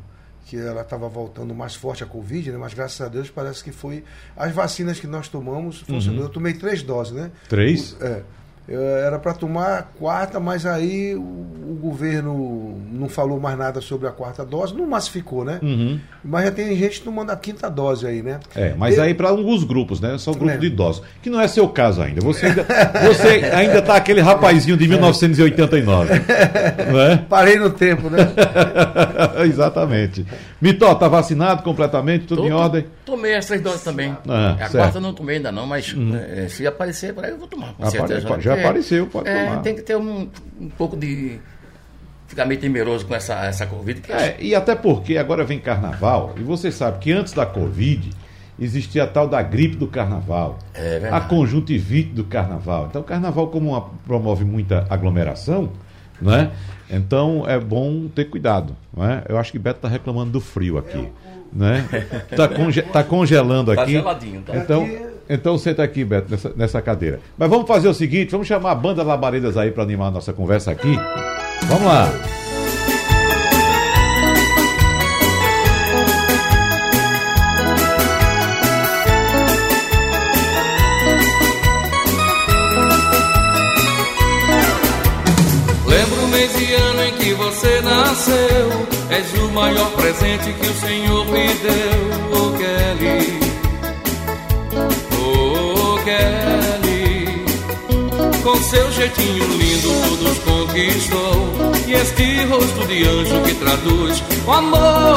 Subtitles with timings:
[0.46, 2.58] que ela estava voltando mais forte a Covid, né?
[2.58, 4.05] Mas graças a Deus parece que foi.
[4.36, 6.20] As vacinas que nós tomamos funcionou.
[6.20, 6.27] Uhum.
[6.27, 7.30] Eu tomei três doses, né?
[7.48, 7.96] Três?
[8.00, 8.22] É.
[8.67, 14.09] Era para tomar a quarta, mas aí o, o governo não falou mais nada sobre
[14.09, 15.59] a quarta dose, não massificou, né?
[15.62, 16.01] Uhum.
[16.25, 18.41] Mas já tem gente tomando a quinta dose aí, né?
[18.57, 20.17] É, mas Eu- aí para alguns grupos, né?
[20.17, 20.57] Só o grupo É.
[20.57, 21.03] de idosos.
[21.23, 22.23] Que não é seu caso ainda.
[22.23, 22.65] Você ainda,
[23.07, 26.15] você ainda tá aquele rapazinho de 1989.
[26.91, 27.17] não é?
[27.19, 28.19] Parei no tempo, né?
[29.45, 30.24] Exatamente.
[30.61, 32.86] Mitó, tá vacinado completamente, tudo Tô- em ordem?
[33.05, 34.17] Tomei essas doses também.
[34.27, 34.73] Ah, a certo.
[34.73, 37.74] quarta eu não tomei ainda não, mas eh, se aparecer por aí eu vou tomar,
[37.74, 38.27] com Apare- certeza.
[38.27, 39.63] pode- já Porque, apareceu, pode é, tomar.
[39.63, 40.29] Tem que ter um,
[40.61, 41.39] um pouco de...
[42.27, 44.01] Ficar meio temeroso com essa, essa Covid.
[44.01, 48.11] Que É, e até porque agora vem carnaval, e você sabe que antes da Covid
[48.59, 52.87] existia a tal da gripe do carnaval, É a conjuntivite do carnaval.
[52.89, 55.71] Então, o carnaval, como uma- promove muita aglomeração,
[56.21, 56.51] né?
[56.91, 58.75] então é bom ter cuidado.
[58.97, 59.23] Não é?
[59.29, 61.09] Eu acho que Beto está reclamando do frio aqui.
[61.53, 61.86] Né?
[62.35, 63.92] Tá, conge- tá congelando Tá aqui.
[63.92, 64.57] geladinho, tá?
[64.57, 67.20] Então, Aqui- então senta aqui, Beto, nessa, nessa cadeira.
[67.36, 70.33] Mas vamos fazer o seguinte: vamos chamar a banda Labaredas aí para animar a nossa
[70.33, 70.98] conversa aqui.
[71.67, 72.11] Vamos lá.
[85.86, 88.95] Lembro o mês e ano em que você nasceu.
[89.11, 93.43] És o maior presente que o Senhor me deu, oh Kelly.
[96.24, 97.45] Kelly.
[98.42, 101.52] Com seu jeitinho lindo, todos conquistou.
[101.86, 105.14] E este rosto de anjo que traduz o amor.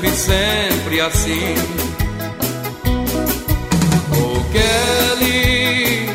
[0.00, 1.54] Conserve sempre assim.
[4.12, 6.08] Oh Kelly,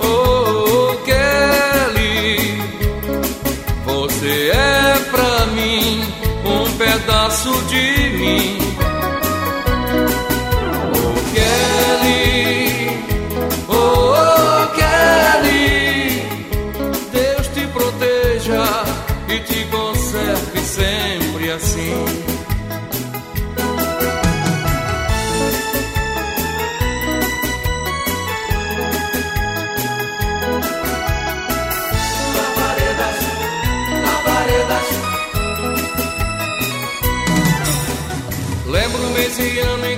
[0.00, 2.58] oh, oh Kelly.
[3.84, 6.02] Você é pra mim
[6.44, 8.03] um pedaço de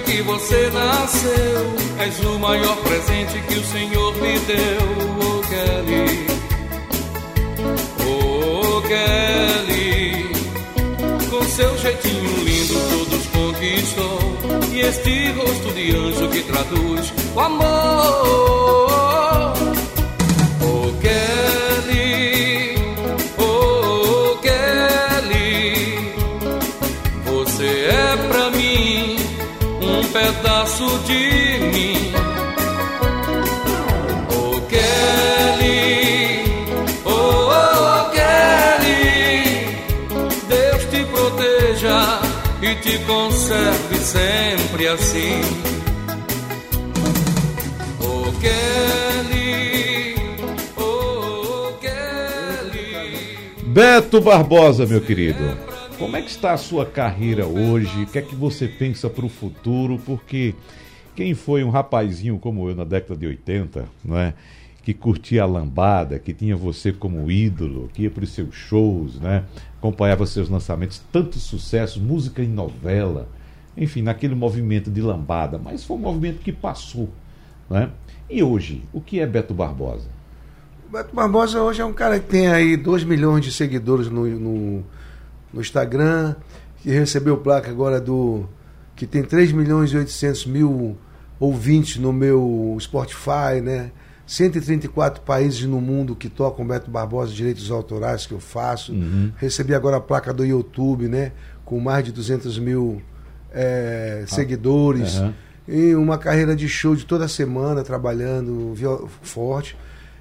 [0.07, 1.75] que você nasceu.
[1.99, 4.87] És o maior presente que o Senhor me deu,
[5.21, 6.27] oh Kelly.
[8.09, 10.31] Oh Kelly.
[11.29, 14.19] Com seu jeitinho lindo todos conquistou.
[14.73, 18.86] E este rosto de anjo que traduz o amor.
[31.07, 32.13] De mim.
[34.31, 36.45] Oh Kelly,
[37.05, 39.69] oh, oh Kelly,
[40.49, 42.21] Deus te proteja
[42.61, 45.41] e te conserve sempre assim.
[48.01, 50.17] Oh Kelly,
[50.77, 53.39] oh Kelly.
[53.63, 55.57] Beto Barbosa, meu querido,
[55.99, 58.03] como é que está a sua carreira hoje?
[58.03, 59.99] O que é que você pensa para o futuro?
[60.05, 60.55] Porque
[61.15, 64.35] quem foi um rapazinho como eu na década de 80, não é?
[64.83, 69.19] Que curtia a lambada, que tinha você como ídolo, que ia para os seus shows,
[69.19, 69.45] né?
[69.79, 73.29] Acompanhava seus lançamentos, tantos sucessos, música em novela,
[73.77, 77.09] enfim, naquele movimento de lambada, mas foi um movimento que passou,
[77.69, 77.91] né?
[78.29, 80.09] E hoje, o que é Beto Barbosa?
[80.93, 84.85] Beto Barbosa hoje é um cara que tem aí 2 milhões de seguidores no, no,
[85.57, 86.37] no Instagram,
[86.83, 88.45] que recebeu placa agora do.
[88.95, 90.97] que tem 3 milhões e 800 mil
[91.41, 93.91] ouvintes no meu Spotify, né?
[94.27, 98.93] 134 países no mundo que tocam Beto Barbosa, direitos autorais que eu faço.
[99.37, 101.33] Recebi agora a placa do YouTube, né?
[101.65, 103.01] Com mais de 200 mil
[103.53, 105.17] eh, seguidores.
[105.17, 105.35] aham.
[105.69, 108.73] E uma carreira de show de toda semana, trabalhando
[109.23, 109.77] forte.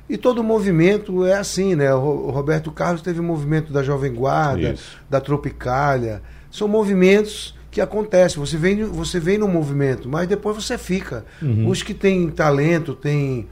[0.10, 1.94] E todo movimento é assim, né?
[1.94, 4.98] O Ro- o Roberto Carlos teve o movimento da Jovem Guarda, Isso.
[5.10, 6.22] da Tropicália.
[6.52, 8.40] São movimentos que acontecem.
[8.40, 11.26] Você vem, você vem no movimento, mas depois você fica.
[11.68, 13.48] Os que têm talento, têm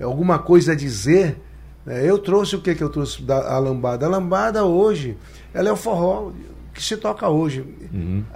[0.00, 1.38] alguma coisa a dizer.
[1.84, 2.08] né?
[2.08, 4.06] Eu trouxe o que, que eu trouxe da a lambada?
[4.06, 5.16] A lambada hoje,
[5.52, 6.30] ela é o forró
[6.76, 7.64] que se toca hoje.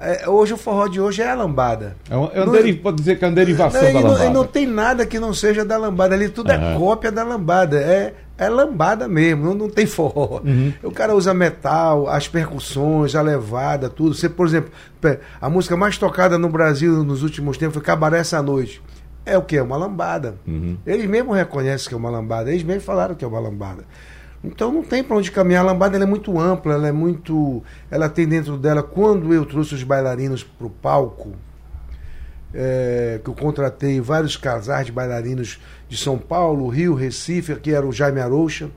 [0.01, 1.97] É, hoje o forró de hoje é a lambada.
[2.09, 4.09] É um, é um Não- deri- pode dizer que é uma derivação não, da não,
[4.09, 4.25] lambada.
[4.27, 6.15] e não tem nada que não seja da lambada.
[6.15, 6.75] Ali tudo Aham.
[6.75, 7.79] é cópia da lambada.
[7.79, 10.41] É, é lambada mesmo, não, não tem forró.
[10.45, 10.73] Uhum.
[10.83, 14.15] O cara usa metal, as percussões, a levada, tudo.
[14.15, 14.71] Você, por exemplo,
[15.41, 18.83] a música mais tocada no Brasil nos últimos tempos foi Cabaré essa noite.
[19.27, 19.59] É o que?
[19.59, 20.37] É uma lambada.
[20.49, 20.79] Uhum.
[20.87, 23.85] Eles mesmos reconhecem que é uma lambada, eles mesmos falaram que é uma lambada.
[24.43, 25.65] Então não tem para onde caminhar.
[25.65, 27.63] A lambada é muito ampla, ela é muito.
[27.91, 28.83] Ela tem dentro dela.
[28.83, 31.33] Quando eu trouxe os bailarinos para o palco,
[32.55, 37.87] é, que eu contratei vários casais de bailarinos de São Paulo, Rio, Recife, que era
[37.87, 38.71] o Jaime Arouxa,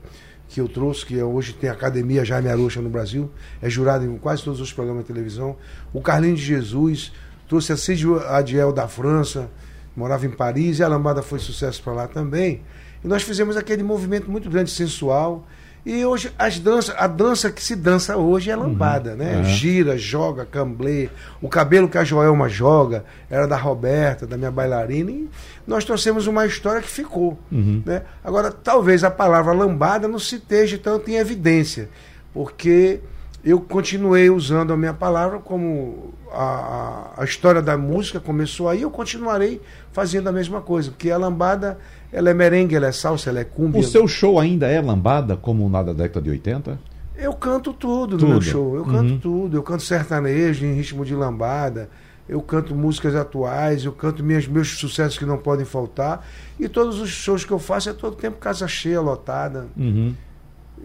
[0.48, 3.30] que eu trouxe, que é- hoje tem a Academia Jaime Arouxa no Brasil,
[3.60, 5.56] é jurado em quase todos os programas de televisão.
[5.92, 7.12] O Carlinhos de Jesus,
[7.48, 9.50] trouxe a Cid Adiel da França,
[9.96, 12.62] morava em Paris, e a Lambada foi sucesso para lá também.
[13.02, 15.46] E nós fizemos aquele movimento muito grande, sensual.
[15.86, 19.36] E hoje as danças, a dança que se dança hoje é lambada, né?
[19.36, 19.44] Uhum.
[19.44, 21.10] Gira, joga, camblê.
[21.42, 25.10] O cabelo que a Joelma joga era da Roberta, da minha bailarina.
[25.10, 25.28] E
[25.66, 27.38] nós trouxemos uma história que ficou.
[27.50, 28.02] Né?
[28.24, 31.90] Agora, talvez a palavra lambada não se esteja tanto em evidência,
[32.32, 33.00] porque
[33.44, 38.80] eu continuei usando a minha palavra como a, a- a história da música começou aí,
[38.82, 39.60] eu continuarei
[39.92, 41.78] fazendo a mesma coisa, porque a lambada
[42.14, 43.80] ela é merengue, ela é salsa, ela é cúmbia.
[43.80, 46.78] O seu show ainda é lambada, como na da década de 80?
[47.16, 48.22] Eu canto tudo, Tudo.
[48.24, 48.76] no meu show.
[48.76, 49.18] Eu canto Uhum.
[49.18, 49.56] tudo.
[49.56, 51.88] Eu canto sertanejo em ritmo de lambada.
[52.28, 53.84] Eu canto músicas atuais.
[53.84, 56.26] Eu canto minhas, meus sucessos que não podem faltar.
[56.58, 59.66] E todos os shows que eu faço é todo tempo casa cheia, lotada.
[59.76, 60.14] Uhum.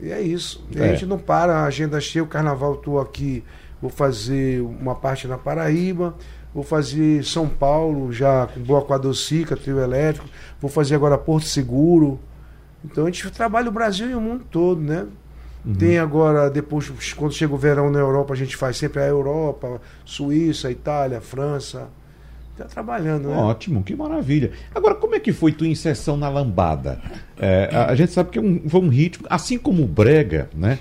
[0.01, 0.63] E é isso.
[0.75, 0.83] E É.
[0.83, 2.23] A gente não para, a agenda cheia.
[2.23, 3.43] O carnaval estou aqui.
[3.81, 6.13] Vou fazer uma parte na Paraíba.
[6.53, 10.27] Vou fazer São Paulo, já com Bloco Adocica, trio elétrico.
[10.59, 12.19] Vou fazer agora Porto Seguro.
[12.83, 15.05] Então a gente trabalha o Brasil e o mundo todo, né?
[15.77, 19.81] Tem agora, depois, quando chega o verão na Europa, a gente faz sempre a Europa,
[20.05, 21.89] Suíça, Itália, França.
[22.53, 23.35] Está trabalhando, né?
[23.35, 24.51] Ótimo, que maravilha.
[24.73, 26.99] Agora, como é que foi tua inserção na lambada?
[27.37, 30.49] É, a, a gente sabe que é um- foi um ritmo, assim como o brega,
[30.55, 30.79] né?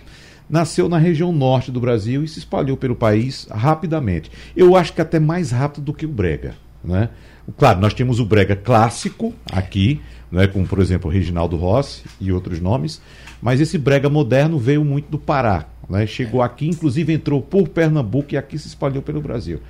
[0.49, 4.31] Nasceu na região norte do Brasil e se espalhou pelo país rapidamente.
[4.57, 7.11] Eu acho que até mais rápido do que o brega, né?
[7.57, 10.01] Claro, nós temos o brega clássico aqui,
[10.31, 13.01] né, como por exemplo Reginaldo Rossi e outros nomes,
[13.41, 16.07] mas esse brega moderno veio muito do Pará, né?
[16.07, 19.61] Chegou aqui, inclusive entrou por Pernambuco e aqui se espalhou pelo Brasil.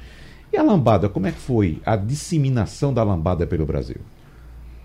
[0.53, 3.99] E a lambada, como é que foi a disseminação da lambada pelo Brasil?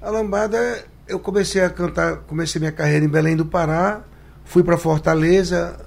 [0.01, 4.03] A lambada, eu comecei a cantar, comecei minha carreira em Belém do Pará,
[4.45, 5.77] fui para Fortaleza,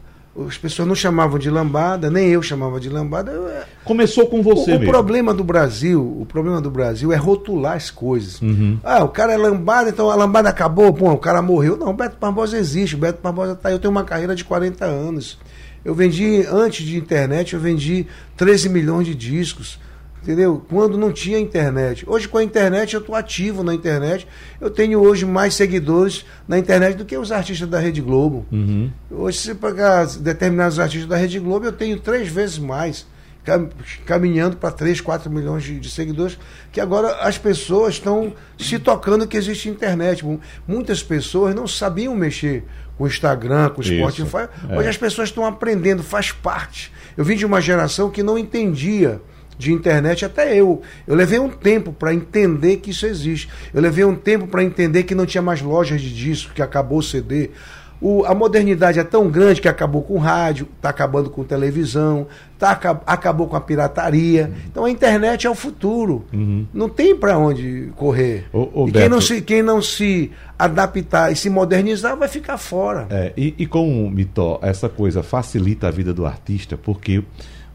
[0.47, 3.31] as pessoas não chamavam de lambada, nem eu chamava de lambada.
[3.33, 4.93] Eu, é- Começou com você o, o mesmo.
[4.93, 8.41] problema do Brasil, o problema do Brasil é rotular as coisas.
[8.43, 8.79] Uhum.
[8.85, 11.77] Ah, o cara é lambada, então a lambada acabou, pô, o cara morreu.
[11.77, 13.75] Não, o Beto Barbosa existe, o Beto Barbosa tá aí.
[13.75, 15.39] Eu tenho uma carreira de 40 anos.
[15.85, 19.79] Eu vendi, antes de internet, eu vendi 13 milhões de discos.
[20.27, 20.61] Entendeu?
[20.69, 22.05] Quando não tinha internet.
[22.05, 24.27] Hoje, com a internet, eu estou ativo na internet.
[24.61, 28.45] Eu tenho hoje mais seguidores na internet do que os artistas da Rede Globo.
[28.51, 28.91] Uhum.
[29.09, 33.07] Hoje, se pegar determinados artistas da Rede Globo, eu tenho três vezes mais.
[34.05, 36.37] caminhando para 3, 4 milhões de, de, seguidores,
[36.73, 40.25] que agora as pessoas estão se tocando que existe internet.
[40.67, 42.65] Muitas pessoas não sabiam mexer
[42.99, 44.49] com o Instagram, com o Spotify.
[44.69, 44.77] É.
[44.77, 46.93] Hoje as pessoas estão aprendendo, faz parte.
[47.17, 49.21] Eu vim de uma geração que não entendia
[49.59, 50.83] de internet, até eu.
[51.07, 53.49] Eu levei um tempo para entender que isso existe.
[53.73, 56.99] Eu levei um tempo para entender que não tinha mais lojas de disco, que acabou
[56.99, 57.51] o CD.
[58.01, 62.27] O, a modernidade é tão grande que acabou com o rádio, está acabando com televisão,
[62.59, 64.53] tá, acabou com a pirataria.
[64.71, 66.25] Então a internet é o futuro.
[66.33, 66.67] Uhum.
[66.75, 68.47] Não tem para onde correr.
[68.87, 73.07] e quem não, se, quem não se adaptar e se modernizar vai ficar fora.
[73.09, 77.25] É, e, e com o Mitó, essa coisa facilita a vida do artista, porque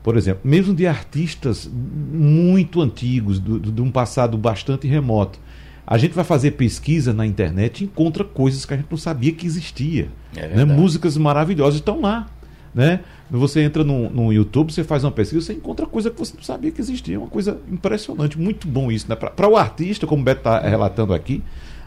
[0.03, 5.39] por exemplo, mesmo de artistas muito antigos, do, de um passado bastante remoto.
[5.85, 9.31] A gente vai fazer pesquisa na internet e encontra coisas que a gente não sabia
[9.31, 10.09] que existia.
[10.35, 10.65] É né?
[10.65, 12.27] Músicas maravilhosas estão lá.
[12.73, 13.01] Né?
[13.29, 16.43] Você entra no, no YouTube, você faz uma pesquisa, você encontra coisa que você não
[16.43, 17.15] sabia que existia.
[17.15, 19.07] É uma coisa impressionante, muito bom isso.
[19.09, 19.15] Né?
[19.15, 21.43] Para o artista, como o Beto está relatando aqui,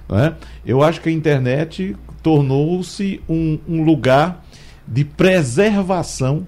[0.09, 0.35] né?
[0.67, 4.45] eu acho que a internet tornou-se um, um lugar
[4.87, 6.47] de preservação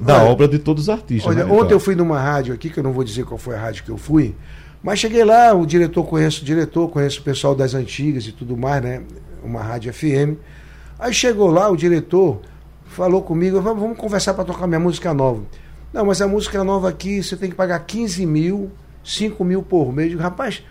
[0.00, 1.30] da olha, obra de todos os artistas.
[1.30, 3.54] Olha, né, ontem eu fui numa rádio aqui, que eu não vou dizer qual foi
[3.54, 4.34] a rádio que eu fui,
[4.82, 8.56] mas cheguei lá, o diretor conheço o diretor, conheço o pessoal das antigas e tudo
[8.56, 9.02] mais, né?
[9.42, 10.38] Uma rádio FM.
[10.98, 12.40] Aí chegou lá, o diretor
[12.84, 15.42] falou comigo, vamos, vamos conversar para tocar minha música nova.
[15.92, 18.70] Não, mas a música nova aqui, você tem que pagar 15 mil,
[19.02, 20.06] 5 mil por mês.
[20.06, 20.62] Eu digo, rapaz,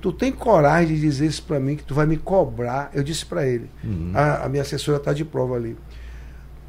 [0.00, 2.90] tu tem coragem de dizer isso para mim, que tu vai me cobrar?
[2.94, 3.70] Eu disse para ele.
[3.82, 4.12] Uhum.
[4.14, 5.76] A, a minha assessora está de prova ali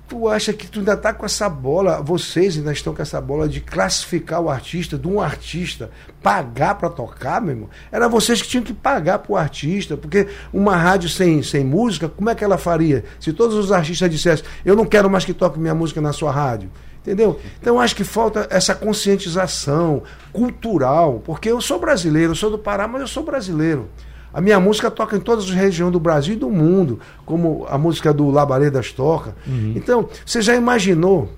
[0.08, 3.48] tu acha que tu ainda está com essa bola, vocês ainda estão com essa bola
[3.48, 5.92] de classificar o artista, de um artista,
[6.24, 7.70] pagar para tocar, meu irmão?
[7.92, 12.08] Era vocês que tinham que pagar para o artista, porque uma rádio sem, sem música,
[12.08, 13.04] como é que ela faria?
[13.20, 16.32] Se todos os artistas dissessem, eu não quero mais que toque minha música na sua
[16.32, 16.70] rádio.
[17.02, 17.40] Entendeu?
[17.62, 22.86] Então acho que falta essa conscientização cultural, porque eu sou brasileiro, eu sou do Pará,
[22.86, 23.90] mas eu sou brasileiro.
[24.34, 27.78] A minha música toca em todas as regiões do Brasil e do mundo, como a
[27.78, 29.36] música do Labaredas toca.
[29.48, 29.74] Uhum.
[29.76, 31.30] Então, você já imaginou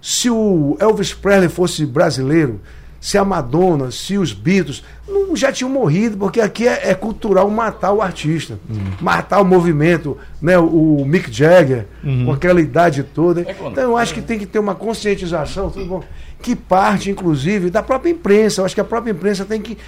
[0.00, 2.60] se o Elvis Presley fosse brasileiro,
[3.00, 7.48] se a Madonna, se os Beatles não, já tinham morrido, porque aqui é, é cultural
[7.48, 8.92] matar o artista, uhum.
[9.00, 10.58] matar o movimento, né?
[10.58, 12.26] O, o Mick Jagger, uhum.
[12.26, 13.42] com aquela idade toda.
[13.42, 16.02] É então eu acho que tem que ter uma conscientização, tudo bom,
[16.42, 18.60] que parte, inclusive, da própria imprensa.
[18.60, 19.78] Eu acho que a própria imprensa tem que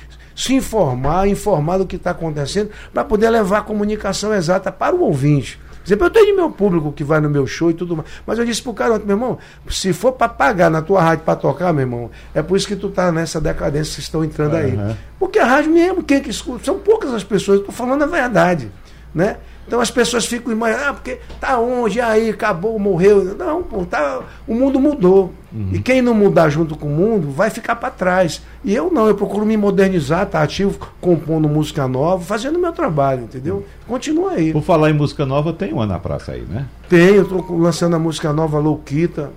[0.41, 5.03] se informar, informar do que está acontecendo, para poder levar a comunicação exata para o
[5.03, 5.61] ouvinte.
[5.69, 8.09] Por exemplo, eu tenho meu público que vai no meu show e tudo mais.
[8.27, 11.37] Mas eu disse pro cara, meu irmão, se for para pagar na tua rádio para
[11.37, 14.79] tocar, meu irmão, é por isso que tu tá nessa decadência que estão entrando aí.
[15.19, 16.65] Porque a rádio mesmo, quem que escuta?
[16.65, 18.71] São poucas as pessoas, estou falando a verdade.
[19.15, 19.37] Né?
[19.71, 22.00] Então as pessoas ficam imaginando, ah, porque tá onde?
[22.00, 23.37] Aí acabou, morreu.
[23.37, 25.33] Não, pô, tá, o mundo mudou.
[25.53, 25.69] Uhum.
[25.75, 28.43] E quem não mudar junto com o mundo vai ficar para trás.
[28.65, 33.23] E eu não, eu procuro me modernizar, tá ativo, compondo música nova, fazendo meu trabalho,
[33.23, 33.59] entendeu?
[33.59, 33.62] Uhum.
[33.87, 34.53] Continua aí.
[34.53, 36.67] Por falar em música nova, tem uma na praça aí, né?
[36.89, 39.31] Tem, eu tô lançando a música nova Louquita,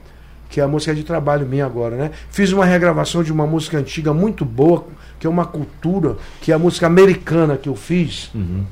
[0.50, 2.10] que é a música de trabalho minha agora, né?
[2.32, 4.84] Fiz uma regravação de uma música antiga muito boa,
[5.20, 8.32] que é uma cultura, que é a música americana que eu fiz.
[8.34, 8.64] Uhum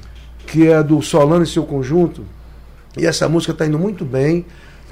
[0.51, 2.25] que é do Solano e seu conjunto.
[2.97, 4.45] E essa música está indo muito bem.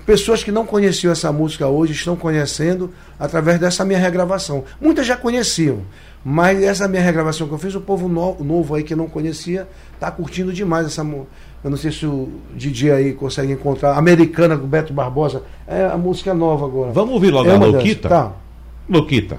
[0.05, 4.63] Pessoas que não conheciam essa música hoje estão conhecendo através dessa minha regravação.
[4.79, 5.81] Muitas já conheciam,
[6.23, 9.67] mas essa minha regravação que eu fiz, o povo no, novo aí que não conhecia
[9.93, 11.27] está curtindo demais essa música.
[11.61, 13.97] Eu não sei se o DJ aí consegue encontrar.
[13.97, 15.43] Americana do Beto Barbosa.
[15.67, 16.93] É a música nova agora.
[16.93, 18.07] Vamos ouvir logo é a Luquita?
[18.07, 18.31] Tá.
[18.87, 19.37] Luquita.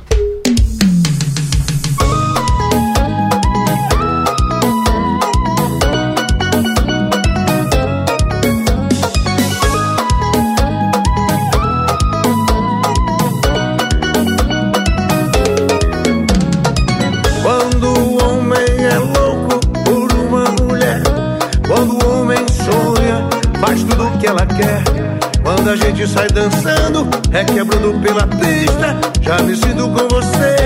[26.41, 28.97] Dançando, requebrando pela pista.
[29.21, 30.57] Já me sinto com você,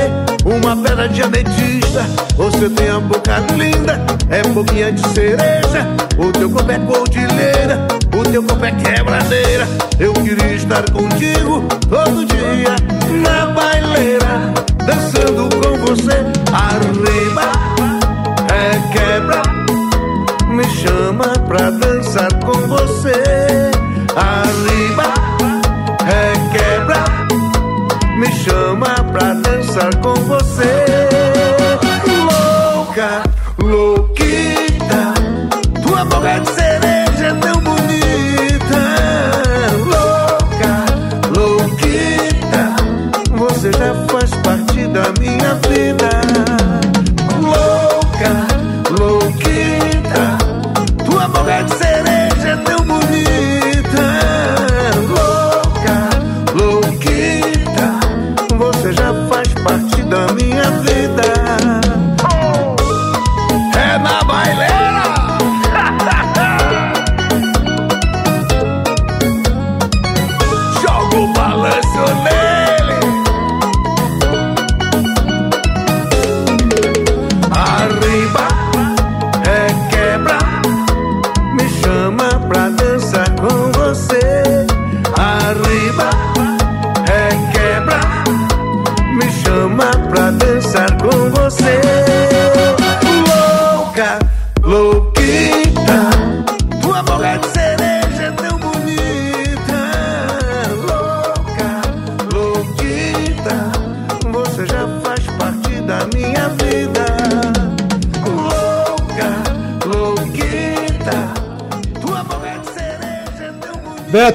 [0.44, 2.06] uma pedra de ametista.
[2.36, 4.00] Você tem a boca linda,
[4.30, 5.86] é boquinha de cereja.
[6.16, 9.66] O teu corpo é cordilheira, o teu corpo é quebradeira.
[9.98, 12.76] Eu queria estar contigo todo dia
[13.22, 14.54] na baileira,
[14.86, 16.24] dançando com você.
[16.52, 17.73] Arriba,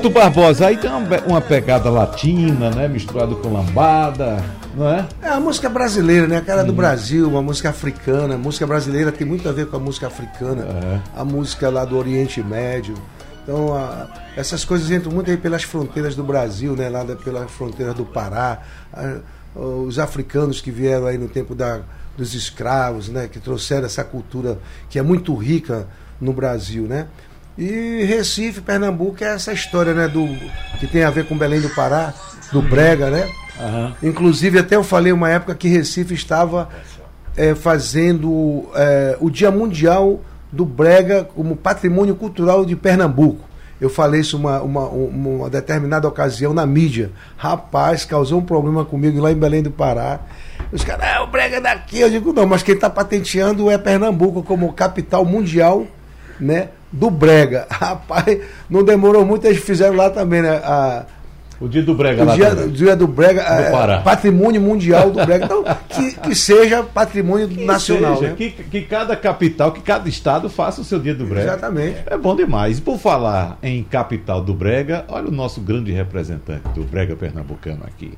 [0.10, 2.88] Beto Barbosa, aí tem uma, uma pegada latina, né?
[2.88, 4.44] Misturado com lambada,
[4.76, 5.08] não é?
[5.22, 6.38] É a música brasileira, né?
[6.38, 8.36] A cara do Brasil, uma música africana.
[8.36, 11.02] A música brasileira tem muito a ver com a música africana.
[11.16, 12.96] A música lá do Oriente Médio.
[13.44, 16.90] Então, a- essas coisas entram muito aí pelas fronteiras do Brasil, né?
[16.90, 18.60] Lá da, pelas fronteiras do Pará.
[18.94, 19.18] A-
[19.56, 21.80] os africanos que vieram aí no tempo da,
[22.18, 23.28] dos escravos, né?
[23.32, 25.88] Que trouxeram essa cultura que é muito rica
[26.22, 27.08] no Brasil, né?
[27.60, 30.08] E Recife, Pernambuco, é essa história, né?
[30.08, 30.26] Do,
[30.80, 32.14] que tem a ver com Belém do Pará,
[32.54, 33.30] do Brega, né?
[34.02, 36.70] Inclusive, até eu falei uma época que Recife estava
[37.36, 43.44] eh, fazendo eh, o Dia Mundial do Brega como patrimônio cultural de Pernambuco.
[43.82, 47.12] Eu falei isso uma, uma, uma, uma determinada ocasião na mídia.
[47.36, 50.22] Rapaz, causou um problema comigo lá em Belém do Pará.
[50.72, 52.00] Os caras, ah, o Brega é daqui.
[52.00, 55.86] Eu digo, não, mas quem está patenteando é Pernambuco como capital mundial
[56.40, 57.68] né, do Brega.
[57.70, 60.62] Rapaz, não demorou muito, eles fizeram lá também, né?
[60.64, 61.06] A,
[61.62, 64.00] O dia do Brega o lá dia, o dia do Brega, é, Pará.
[64.00, 65.44] patrimônio mundial do Brega.
[65.46, 68.16] Então, que, que seja patrimônio Que nacional.
[68.18, 68.36] seja, né?
[68.38, 71.48] que, que cada capital, que cada estado faça o seu dia do Brega.
[71.52, 71.98] Exatamente.
[72.06, 72.80] É bom demais.
[72.80, 78.14] Por falar em capital do Brega, olha o nosso grande representante do Brega pernambucano aqui.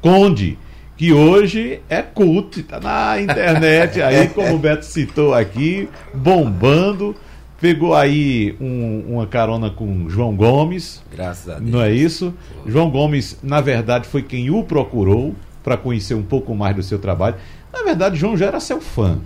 [0.00, 0.56] Conde,
[0.96, 7.16] que hoje é cult, tá na internet aí, como o Beto citou aqui, bombando.
[7.60, 11.70] Pegou aí um- uma carona com João Gomes, Graças a Deus.
[11.70, 12.32] não é isso?
[12.66, 16.98] João Gomes, na verdade, foi quem o procurou para conhecer um pouco mais do seu
[16.98, 17.36] trabalho.
[17.72, 19.18] Na verdade, João já era seu fã.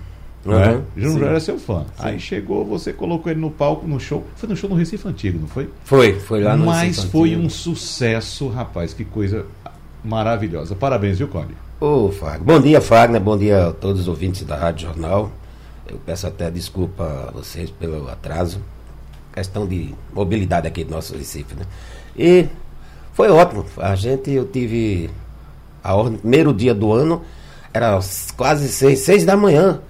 [0.44, 0.72] não é?
[0.74, 1.20] Uhum, João sim.
[1.20, 1.86] já era seu fã.
[1.98, 4.22] Aí chegou, você colocou ele no palco, no show.
[4.36, 5.70] Foi no show no Recife Antigo, não foi?
[5.84, 7.46] Foi, foi lá no Mas Recife foi Antigo.
[7.46, 8.92] um sucesso, rapaz.
[8.92, 9.46] Que coisa
[10.04, 10.74] maravilhosa.
[10.74, 11.54] Parabéns, viu, Conde?
[11.80, 12.42] Ô, Fagner.
[12.42, 13.20] Bom dia, Fagner.
[13.22, 15.32] Bom dia a todos os ouvintes da Rádio Jornal.
[15.88, 18.60] Eu peço até desculpa a vocês pelo atraso.
[19.32, 21.64] Questão de mobilidade aqui do nosso Recife, né?
[22.16, 22.46] E
[23.12, 23.64] foi ótimo.
[23.78, 25.10] A gente, eu tive
[25.82, 27.22] a ordem, primeiro dia do ano,
[27.72, 27.98] era
[28.36, 29.80] quase seis, seis da manhã.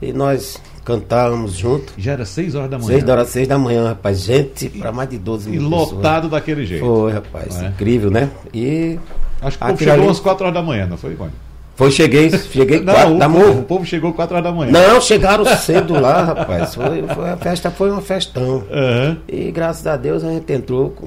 [0.00, 1.92] E nós cantávamos junto.
[1.98, 2.88] Já era seis horas da manhã.
[2.88, 4.20] Seis da hora, seis da manhã, rapaz.
[4.22, 5.90] Gente, para mais de 12 E mil pessoas.
[5.92, 6.86] lotado daquele jeito.
[6.86, 7.60] Foi, rapaz.
[7.60, 7.66] É?
[7.68, 8.30] Incrível, né?
[8.54, 8.98] E
[9.42, 11.32] Acho que chegou às quatro horas da manhã, não foi, Conde?
[11.76, 13.60] Foi, cheguei, cheguei Não, quatro o, da povo, manhã.
[13.60, 14.72] o povo chegou quatro horas da manhã.
[14.72, 16.74] Não, chegaram cedo lá, rapaz.
[16.74, 18.64] Foi, foi- a festa foi uma festão.
[18.70, 19.18] Aham.
[19.28, 21.06] E graças a Deus a gente entrou com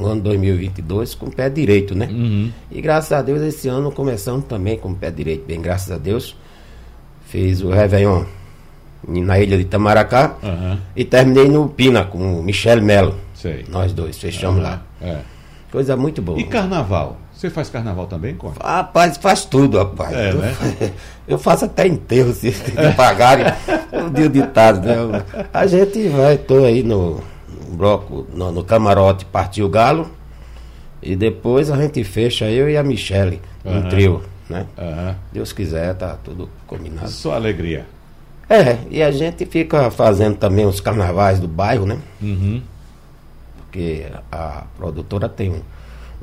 [0.00, 2.08] o ano 2022 com o pé direito, né?
[2.10, 2.50] Uhum.
[2.70, 5.96] E graças a Deus esse ano começamos também com o pé direito, bem, graças a
[5.98, 6.36] Deus.
[7.26, 8.24] Fiz o Réveillon
[9.06, 10.78] na ilha de Itamaracá Aham.
[10.96, 13.14] e terminei no Pina com o Michel Melo.
[13.34, 13.64] Sei.
[13.68, 14.82] Nós dois, fechamos lá.
[15.00, 15.18] É.
[15.70, 16.38] Coisa muito boa.
[16.38, 17.16] E carnaval?
[17.34, 18.58] Você faz carnaval também, Conde?
[18.62, 20.14] Rapaz, faz tudo, rapaz.
[20.14, 20.54] É, eu, né?
[21.26, 23.44] eu faço até enterro se se pagarem
[24.06, 25.24] o dia ditado, né?
[25.52, 27.20] A gente vai, tô aí no,
[27.74, 30.10] bloco, no, no camarote, partiu o galo.
[31.02, 33.88] E depois a gente fecha, eu e a Michele, um Aham.
[33.90, 34.66] trio, né?
[34.78, 35.16] Aham.
[35.32, 37.10] Deus quiser, tá tudo combinado.
[37.10, 37.84] Só alegria.
[38.48, 41.98] É, e a gente fica fazendo também os carnavais do bairro, né?
[42.22, 42.62] Uhum.
[43.58, 45.60] Porque a produtora tem um,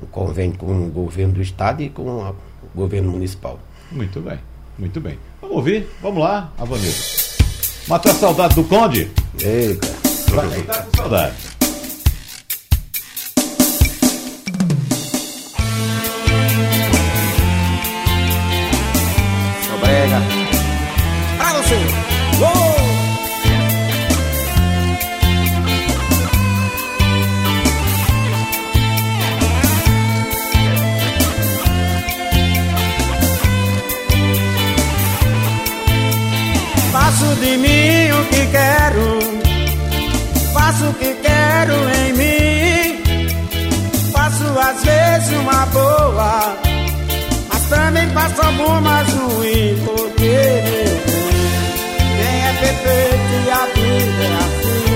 [0.02, 2.36] um convênio com o governo do estado e com o
[2.76, 3.60] governo municipal.
[3.92, 4.40] Muito bem,
[4.78, 5.18] muito bem.
[5.42, 5.88] Vamos ouvir?
[6.02, 6.98] Vamos lá, Avanildo.
[7.88, 9.12] Matar a saudade do Conde?
[9.40, 9.88] Eita.
[10.34, 11.36] Vai tá com saudade.
[19.68, 20.41] Sobrega.
[37.12, 39.20] Faço de mim o que quero,
[40.54, 43.04] faço o que quero em mim.
[44.14, 46.56] Faço às vezes uma boa,
[47.50, 49.78] mas também faço algumas ruins.
[49.82, 51.28] Porque meu bem,
[52.16, 54.96] quem é perfeito e a vida é assim.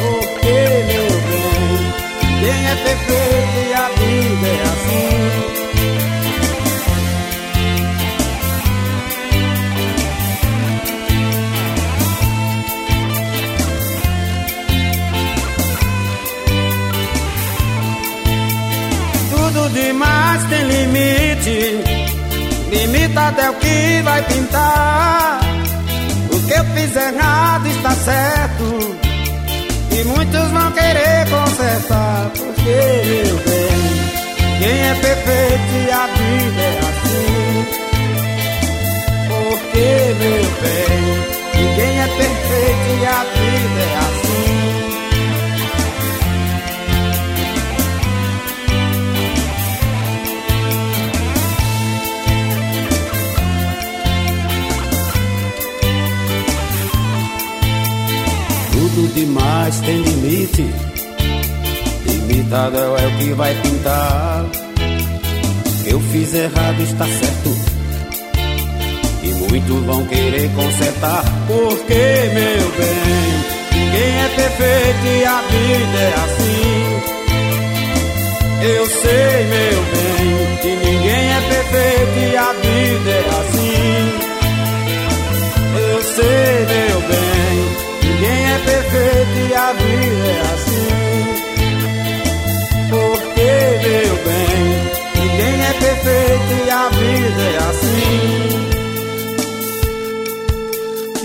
[0.00, 0.56] Porque
[0.88, 1.84] meu bem,
[2.40, 3.33] quem é perfeito
[23.14, 25.40] Limitado é o que vai pintar.
[26.32, 28.96] O que eu fiz errado está certo.
[29.92, 32.30] E muitos vão querer consertar.
[32.34, 37.66] Porque, meu bem, quem é perfeito e a vida é assim.
[39.28, 40.98] Porque, meu bem,
[41.54, 44.23] ninguém é perfeito e a vida é assim.
[59.74, 60.66] Demais tem limite.
[62.06, 64.44] Limitado é o que vai pintar.
[65.86, 67.56] Eu fiz errado, está certo.
[69.22, 71.24] E muitos vão querer consertar.
[71.46, 71.94] Porque,
[72.34, 76.64] meu bem, ninguém é perfeito e a vida é assim.
[78.66, 84.24] Eu sei, meu bem, que ninguém é perfeito e a vida é assim.
[85.76, 87.23] Eu sei, meu bem,
[88.14, 90.84] ninguém é perfeito e a vida é assim.
[92.90, 93.50] Porque,
[93.88, 94.56] meu bem,
[95.20, 97.84] ninguém é perfeito e a vida é assim.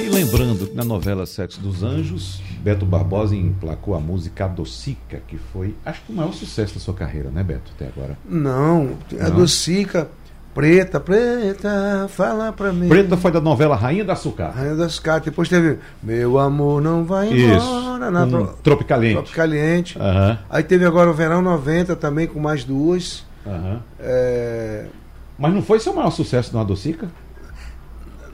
[0.04, 5.38] E lembrando que na novela Sexo dos Anjos, Beto Barbosa emplacou a música Adocica, que
[5.38, 8.17] foi, acho que o maior sucesso da sua carreira, né, Beto, até agora?
[8.28, 9.36] Não, a Não.
[9.38, 10.10] docica,
[10.60, 12.89] preta, preta, fala pra mim.
[12.89, 14.50] Preta foi da novela Rainha da Açúcar.
[14.50, 15.26] Rainha das Cartas.
[15.26, 17.65] Depois teve Meu Amor Não Vai Isso.
[17.65, 18.12] Embora.
[18.12, 19.15] Na Com tro- Tropicaliente.
[19.15, 19.98] Tropicaliente.
[20.00, 23.26] Aham, Aí teve agora o Verão 90 também, com mais duas.
[23.48, 23.80] aham.
[24.02, 24.86] É,
[25.38, 27.08] Mas não foi seu maior sucesso na Adocica?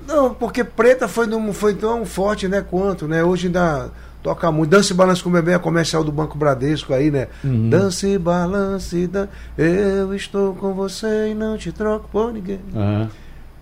[0.07, 3.23] Não, porque preta foi, não foi tão forte, né, quanto, né?
[3.23, 3.89] Hoje ainda
[4.25, 4.71] toca muito.
[4.71, 7.27] Dança e balance com o bebê, a comercial do Banco Bradesco aí, né?
[7.43, 7.69] Uhum.
[7.69, 9.27] Dança e balance, dan...
[9.55, 12.59] eu estou com você e não te troco por ninguém.
[12.75, 13.07] Aham.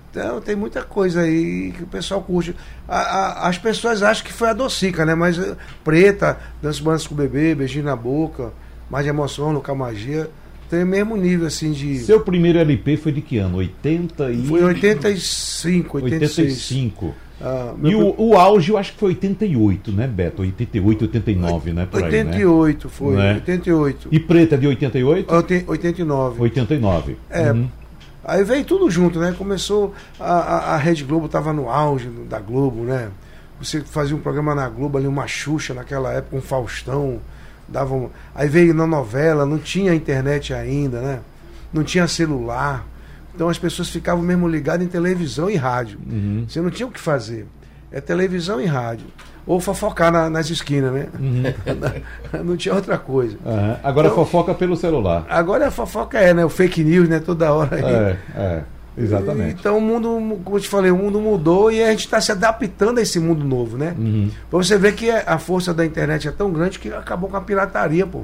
[0.10, 2.56] Então tem muita coisa aí que o pessoal curte.
[2.88, 2.98] A-
[3.46, 5.14] a- as pessoas acham que foi a docica, né?
[5.16, 8.54] Mas eh, preta, dança e balance com o bebê, beijinho na boca,
[8.90, 10.30] mais de emoção, no magia.
[10.70, 12.00] Tem o mesmo nível, assim, de...
[12.00, 13.58] Seu primeiro LP foi de que ano?
[13.58, 14.46] 80 e...
[14.48, 16.38] Foi em 85, 86.
[16.48, 17.16] 85.
[17.44, 20.42] Ah, E o, o auge eu acho que foi 88, né, Beto?
[20.44, 21.86] 88, 89, né?
[21.86, 22.20] Por aí, né?
[22.32, 23.34] 88 foi, Não é?
[23.34, 24.08] 88.
[24.12, 25.34] E Preta de 88?
[25.34, 26.42] Oiten- 89.
[26.42, 27.18] 89.
[27.30, 27.52] É.
[27.52, 27.68] Uhum.
[28.24, 29.36] Aí veio tudo junto, né?
[29.38, 33.10] Começou a, a, Rede Globo estava no auge da Globo, né?
[33.60, 37.20] Você fazia um programa na Globo ali, uma Xuxa naquela época, um Faustão,
[37.68, 38.10] dava um...
[38.34, 41.20] aí veio na novela, não tinha internet ainda, né?
[41.74, 42.86] Não tinha celular.
[43.36, 46.00] Então as pessoas ficavam mesmo ligadas em televisão e rádio.
[46.10, 46.46] Uhum.
[46.48, 47.46] Você não tinha o que fazer.
[47.92, 49.06] É televisão e rádio.
[49.46, 51.08] Ou fofocar na- nas esquinas, né?
[52.44, 53.38] não tinha outra coisa.
[53.46, 53.78] Aham.
[53.84, 55.26] Agora Então- fofoca pelo celular.
[55.30, 56.46] Agora a fofoca é, né?
[56.46, 57.20] O fake news, né?
[57.20, 57.84] Toda hora aí.
[57.84, 58.62] É, é,
[58.98, 59.60] exatamente.
[59.60, 62.32] Então o mundo, como eu te falei, o mundo mudou e a gente está se
[62.32, 63.94] adaptando a esse mundo novo, né?
[63.98, 64.30] Uhum.
[64.50, 67.42] Pra você ver que a força da internet é tão grande que acabou com a
[67.42, 68.24] pirataria, pô.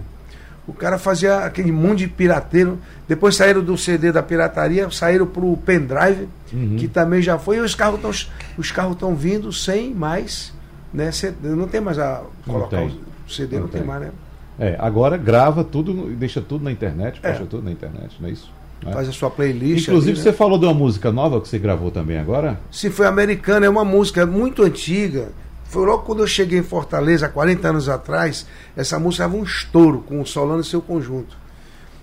[0.70, 2.78] O cara fazia aquele mundo de pirateiro,
[3.08, 6.76] depois saíram do CD da pirataria, saíram pro pendrive, Uhum.
[6.78, 8.12] que também já foi, e os carros estão
[8.58, 10.54] os carros estão vindo sem mais,
[10.94, 11.12] né?
[11.12, 12.92] CD, não tem mais a colocar o
[13.32, 13.88] CD, não, Não tem tem.
[13.88, 14.12] mais, né?
[14.60, 17.30] É, agora grava tudo e deixa tudo na internet, É.
[17.32, 18.52] posta tudo na internet, não é isso?
[18.86, 18.92] É.
[18.92, 19.88] Faz a sua playlist.
[19.88, 20.24] Inclusive, ali, né?
[20.24, 22.60] você falou de uma música nova que você gravou também agora?
[22.72, 25.30] Se foi americana, é uma música muito antiga.
[25.70, 29.44] Foi logo quando eu cheguei em Fortaleza, há 40 anos atrás, essa música dava um
[29.44, 31.38] estouro com o Solano e seu conjunto.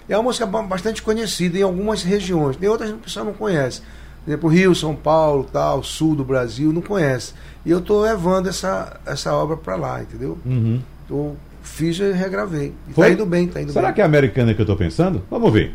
[0.09, 3.33] É uma música ba- bastante conhecida em algumas regiões, tem outras que o pessoal não
[3.33, 3.81] conhece.
[4.25, 7.33] Por exemplo, Rio, São Paulo, tal, sul do Brasil, não conhece.
[7.65, 10.39] E eu estou levando essa, essa obra para lá, entendeu?
[10.47, 10.81] Uhum.
[11.05, 12.73] Então, fiz e regravei.
[12.89, 13.07] E Foi?
[13.09, 13.95] tá indo bem, tá indo Será bem.
[13.95, 15.23] que é americana que eu tô pensando?
[15.31, 15.75] Vamos ver.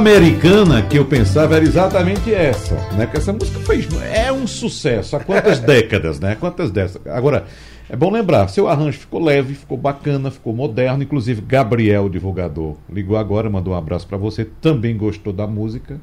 [0.00, 3.04] Americana que eu pensava era exatamente essa, né?
[3.04, 5.14] Porque essa música fez é um sucesso.
[5.14, 6.38] Há quantas décadas, né?
[6.40, 7.06] Quantas dessas?
[7.06, 7.44] Agora,
[7.86, 11.02] é bom lembrar, seu arranjo ficou leve, ficou bacana, ficou moderno.
[11.02, 14.46] Inclusive, Gabriel, divulgador, ligou agora, mandou um abraço para você.
[14.46, 16.00] Também gostou da música.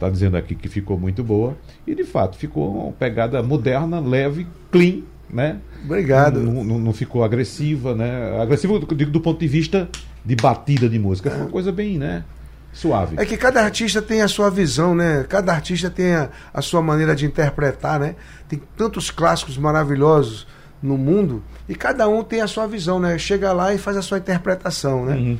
[0.00, 1.56] Tá dizendo aqui que ficou muito boa.
[1.86, 5.58] E de fato, ficou uma pegada moderna, leve, clean, né?
[5.84, 6.40] Obrigado.
[6.40, 8.36] Não, não, não ficou agressiva, né?
[8.42, 9.88] Agressiva eu digo do ponto de vista
[10.24, 11.30] de batida de música.
[11.30, 12.24] Foi uma coisa bem, né?
[12.72, 13.16] Suave.
[13.18, 15.24] É que cada artista tem a sua visão, né?
[15.28, 18.14] Cada artista tem a, a sua maneira de interpretar, né?
[18.48, 20.46] Tem tantos clássicos maravilhosos
[20.82, 23.18] no mundo e cada um tem a sua visão, né?
[23.18, 25.14] Chega lá e faz a sua interpretação, né?
[25.14, 25.38] Uhum.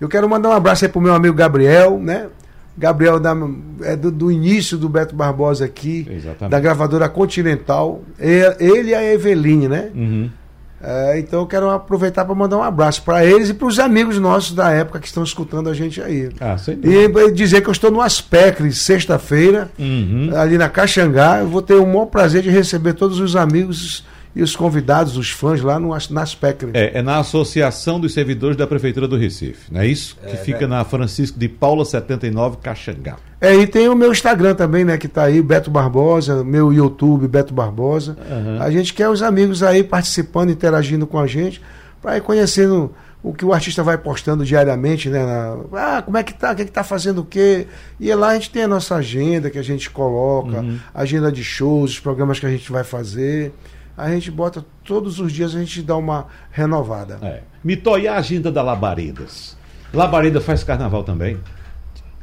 [0.00, 2.28] Eu quero mandar um abraço aí pro meu amigo Gabriel, né?
[2.76, 3.36] Gabriel da,
[3.82, 6.50] é do, do início do Beto Barbosa aqui, Exatamente.
[6.50, 8.00] da gravadora Continental.
[8.18, 9.90] Ele e a Eveline, né?
[9.94, 10.30] Uhum.
[10.82, 14.18] É, então eu quero aproveitar para mandar um abraço para eles e para os amigos
[14.18, 16.30] nossos da época que estão escutando a gente aí.
[16.40, 16.56] Ah.
[16.82, 20.30] E dizer que eu estou no Aspecre, sexta-feira, Uhum.
[20.34, 21.40] ali na Caxangá.
[21.40, 25.30] Eu vou ter o maior prazer de receber todos os amigos e os convidados, os
[25.30, 26.70] fãs lá no, na Aspecre.
[26.74, 30.16] É, é na Associação dos Servidores da Prefeitura do Recife, não é isso?
[30.26, 33.16] que fica na Francisco de Paula 79, Caxangá.
[33.40, 37.26] É, e tem o meu Instagram também, né, que tá aí, Beto Barbosa, meu YouTube,
[37.26, 38.16] Beto Barbosa.
[38.60, 41.60] A gente quer os amigos aí participando, interagindo com a gente,
[42.02, 45.24] para ir conhecendo o que o artista vai postando diariamente, né?
[45.26, 45.56] na-
[45.98, 47.66] ah, como é que tá, o que, é que tá fazendo o quê?
[47.98, 50.64] E lá a gente tem a nossa agenda que a gente coloca,
[50.94, 53.52] agenda de shows, os programas que a gente vai fazer.
[54.00, 57.18] A gente bota todos os dias, a gente dá uma renovada.
[57.22, 57.40] É.
[57.62, 59.56] Mitó, e a agenda da Labaredas?
[59.92, 61.38] Labareda faz carnaval também?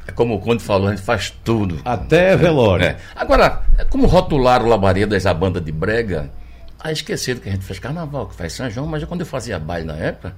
[0.06, 1.80] É como o Conde falou, a gente faz tudo.
[1.84, 2.86] Até velório.
[2.86, 2.96] É.
[3.14, 6.30] Agora, é como rotularam o Labaredas a banda de brega,
[6.80, 9.58] aí esqueceram que a gente faz carnaval, que faz São João, mas quando eu fazia
[9.58, 10.34] baile na época,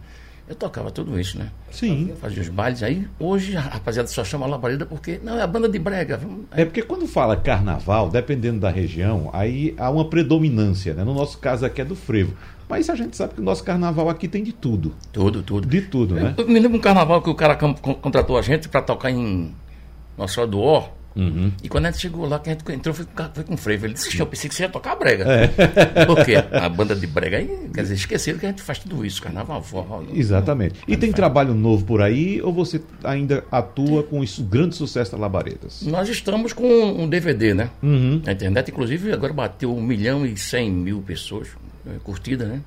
[0.50, 1.48] eu tocava tudo isso, né?
[1.70, 2.12] Sim.
[2.20, 3.06] Fazia os bailes aí.
[3.18, 5.20] Hoje a rapaziada só chama Labareda porque.
[5.22, 6.16] Não, é a banda de brega.
[6.18, 11.04] vamos- É porque quando fala carnaval, dependendo da região, aí há uma predominância, né?
[11.04, 12.34] No nosso caso aqui é do frevo.
[12.68, 14.94] Mas a gente sabe que o nosso carnaval aqui tem de tudo.
[15.12, 15.66] Tudo, tudo.
[15.66, 16.34] De tudo, né?
[16.36, 19.10] Eu me lembro um carnaval que o cara con- con- contratou a gente para tocar
[19.10, 19.54] em
[20.18, 20.88] Nossa Senhora do Ó.
[21.16, 21.50] Uhum.
[21.62, 23.86] E quando a gente chegou lá, que a gente entrou, foi, com- foi com frevo.
[23.86, 25.24] Ele disse: Eu pensei que você ia tocar brega.
[25.24, 25.48] É.
[26.06, 26.34] Por quê?
[26.52, 29.62] A banda de brega aí, quer dizer, esqueceram que a gente faz tudo isso, carnaval,
[29.62, 30.02] forró.
[30.14, 30.80] Exatamente.
[30.86, 31.14] E tem faz.
[31.16, 35.82] trabalho novo por aí ou você ainda atua com isso grande sucesso da Labaredas?
[35.82, 37.70] Nós estamos com um DVD, né?
[37.82, 38.22] Uhum.
[38.24, 41.48] Na internet, inclusive, agora bateu 1 milhão e 100 mil pessoas.
[41.86, 42.60] é, Curtida, né?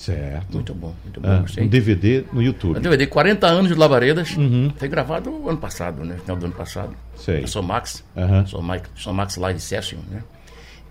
[0.00, 0.54] Certo.
[0.54, 1.28] Muito bom, muito bom.
[1.28, 2.80] Ah, um DVD no YouTube.
[2.80, 4.34] DVD 40 anos de Labaredas.
[4.34, 4.72] Uhum.
[4.74, 6.16] Foi gravado ano passado, né?
[6.22, 6.96] Final do ano passado.
[7.14, 7.42] Sei.
[7.42, 8.02] Eu sou Max.
[8.16, 8.46] Aham.
[8.46, 10.22] Sou, Mike, sou Max Live Session, né?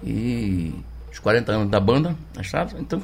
[0.04, 0.76] E
[1.12, 2.76] os 40 anos da banda, na estrada.
[2.80, 3.02] Então,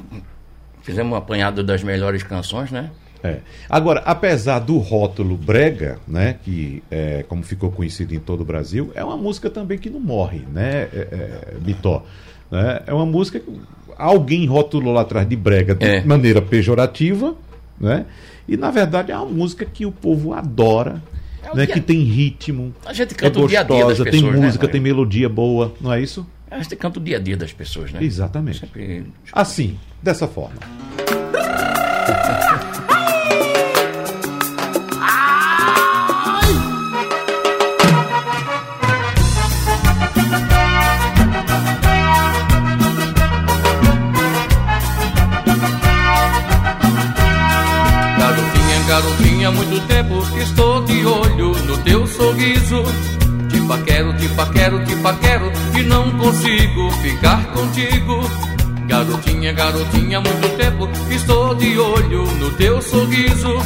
[0.80, 2.92] fizemos um apanhado das melhores canções, né?
[3.24, 3.40] É.
[3.68, 8.92] Agora, apesar do rótulo brega, né, que é, como ficou conhecido em todo o Brasil,
[8.94, 12.04] é uma música também que não morre, né, é, é, Bitó?
[12.50, 12.82] Né?
[12.86, 13.50] É uma música que
[13.98, 16.04] alguém rotulou lá atrás de brega de É.
[16.04, 17.34] maneira pejorativa,
[17.80, 18.06] né?
[18.48, 21.02] E na verdade é uma música que o povo adora,
[21.42, 23.76] É o né, dia- que tem ritmo, A gente é canta o dia a dia
[23.78, 24.72] das gostosa, pessoas, tem né, música, Mário?
[24.72, 26.26] tem melodia boa, não é isso?
[26.50, 27.98] A gente canta o dia a dia das pessoas, né?
[28.02, 28.60] Exatamente.
[28.60, 30.56] Sempre Assim, dessa forma.
[49.46, 52.82] há muito tempo que estou de olho no teu sorriso.
[53.48, 58.20] Te paquero, te paquero, te paquero e não consigo ficar contigo.
[58.88, 63.56] Garotinha, garotinha, há muito tempo que estou de olho no teu sorriso.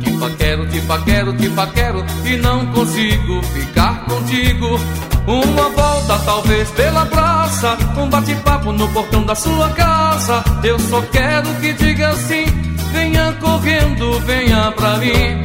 [0.00, 4.78] Te paquero, te paquero, te paquero e não consigo ficar contigo.
[5.26, 10.44] Uma volta, talvez pela praça, um bate-papo no portão da sua casa.
[10.62, 12.73] Eu só quero que diga sim.
[12.94, 15.42] Venha correndo, venha pra mim.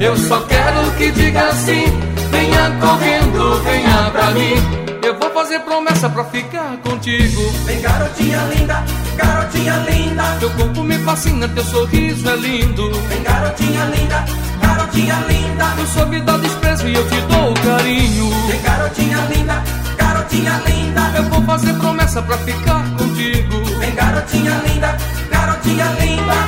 [0.00, 1.84] Eu só quero que diga sim.
[2.30, 4.54] Venha correndo, venha pra mim.
[5.02, 7.42] Eu vou fazer promessa pra ficar contigo.
[7.66, 8.82] Vem garotinha linda,
[9.14, 10.22] garotinha linda.
[10.40, 12.90] Teu corpo me fascina, teu sorriso é lindo.
[13.08, 14.24] Vem garotinha linda,
[14.62, 15.64] garotinha linda.
[15.76, 18.30] Tu só me dá desprezo e eu te dou carinho.
[18.48, 19.62] Vem garotinha linda,
[19.98, 21.12] garotinha linda.
[21.14, 23.64] Eu vou fazer promessa pra ficar contigo.
[23.78, 24.96] Vem garotinha linda,
[25.30, 26.45] garotinha linda.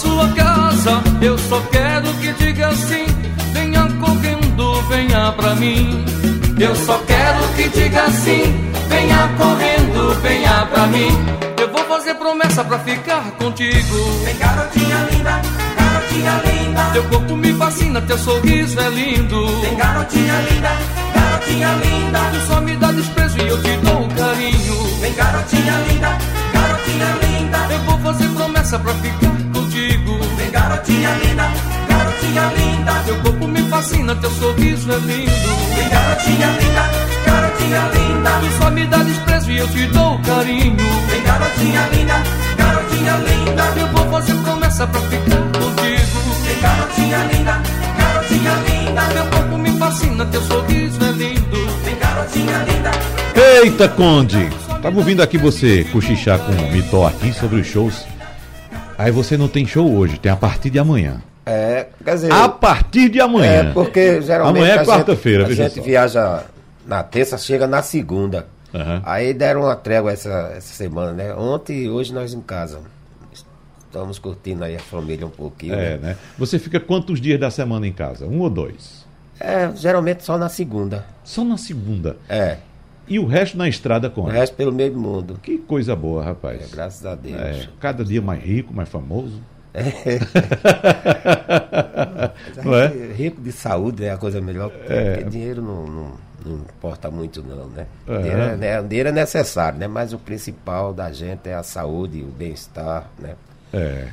[0.00, 1.02] Sua casa.
[1.20, 3.04] Eu só quero que diga assim:
[3.52, 6.04] venha correndo, venha pra mim.
[6.58, 8.42] Eu só quero que diga assim:
[8.88, 11.10] venha correndo, venha pra mim.
[11.58, 13.96] Eu vou fazer promessa pra ficar contigo.
[14.24, 15.42] Vem garotinha linda,
[15.78, 16.82] garotinha linda.
[16.92, 19.60] Teu corpo me fascina, teu sorriso é lindo.
[19.60, 20.70] Vem garotinha linda,
[21.14, 22.18] garotinha linda.
[22.32, 25.00] Tu só me dá desprezo e eu te dou carinho.
[25.00, 26.18] Vem garotinha linda,
[26.54, 27.58] garotinha linda.
[27.70, 29.39] Eu vou fazer promessa pra ficar
[30.80, 31.50] garotinha linda,
[31.88, 32.92] garotinha linda.
[33.04, 35.30] Teu corpo me fascina, teu sorriso é lindo.
[35.76, 36.90] Vem garotinha linda,
[37.26, 38.30] garotinha linda.
[38.40, 40.76] Tu só me dá desprezo e eu te dou carinho.
[40.76, 42.14] Vem garotinha linda,
[42.56, 43.62] garotinha linda.
[43.76, 46.30] Eu vou fazer promessa pra ficar contigo.
[46.44, 47.62] Vem garotinha linda,
[47.98, 49.02] garotinha linda.
[49.12, 51.66] Teu corpo me fascina, teu sorriso é lindo.
[51.84, 52.90] Vem garotinha linda.
[53.34, 54.48] Eita, Conde!
[54.80, 58.06] Tava ouvindo aqui você cochichar com o Mitó aqui sobre os shows.
[59.00, 61.22] Aí você não tem show hoje, tem a partir de amanhã.
[61.46, 62.30] É, quer dizer.
[62.30, 63.70] A partir de amanhã.
[63.70, 64.58] É, porque geralmente.
[64.58, 66.44] Amanhã é a gente- quarta-feira, A gente viaja
[66.86, 68.46] na terça, chega na segunda.
[68.74, 69.00] Aham.
[69.06, 71.34] Aí deram uma trégua essa, essa semana, né?
[71.34, 72.80] Ontem e hoje nós em casa.
[73.86, 75.74] Estamos curtindo aí a família um pouquinho.
[75.74, 75.98] É, né?
[76.02, 76.16] né?
[76.38, 78.26] Você fica quantos dias da semana em casa?
[78.26, 79.06] Um ou dois?
[79.40, 81.06] É, geralmente só na segunda.
[81.24, 82.18] Só na segunda.
[82.28, 82.58] É.
[83.10, 85.40] E o resto na estrada O com resto pelo meio do mundo.
[85.42, 86.62] Que coisa boa, rapaz.
[86.62, 87.34] É, graças a Deus.
[87.36, 89.42] É, cada dia mais rico, mais famoso.
[89.74, 89.84] Mas
[92.64, 92.86] Não é?
[93.12, 94.70] Rico de saúde é a coisa melhor.
[94.70, 95.14] que tem, É.
[95.16, 96.12] Porque dinheiro não, não,
[96.46, 97.86] não importa muito, não, né?
[98.06, 98.18] É.
[98.18, 98.82] Dinheiro, é, né?
[98.82, 99.88] dinheiro é necessário, né?
[99.88, 103.34] Mas o principal da gente é a saúde, o bem-estar, né?
[103.72, 104.08] É.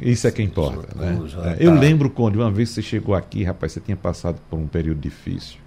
[0.00, 1.16] Isso é que importa, O né?
[1.58, 4.66] É, Eu lembro, Conde, uma vez você chegou aqui, rapaz, você tinha passado por um
[4.66, 5.58] período difícil.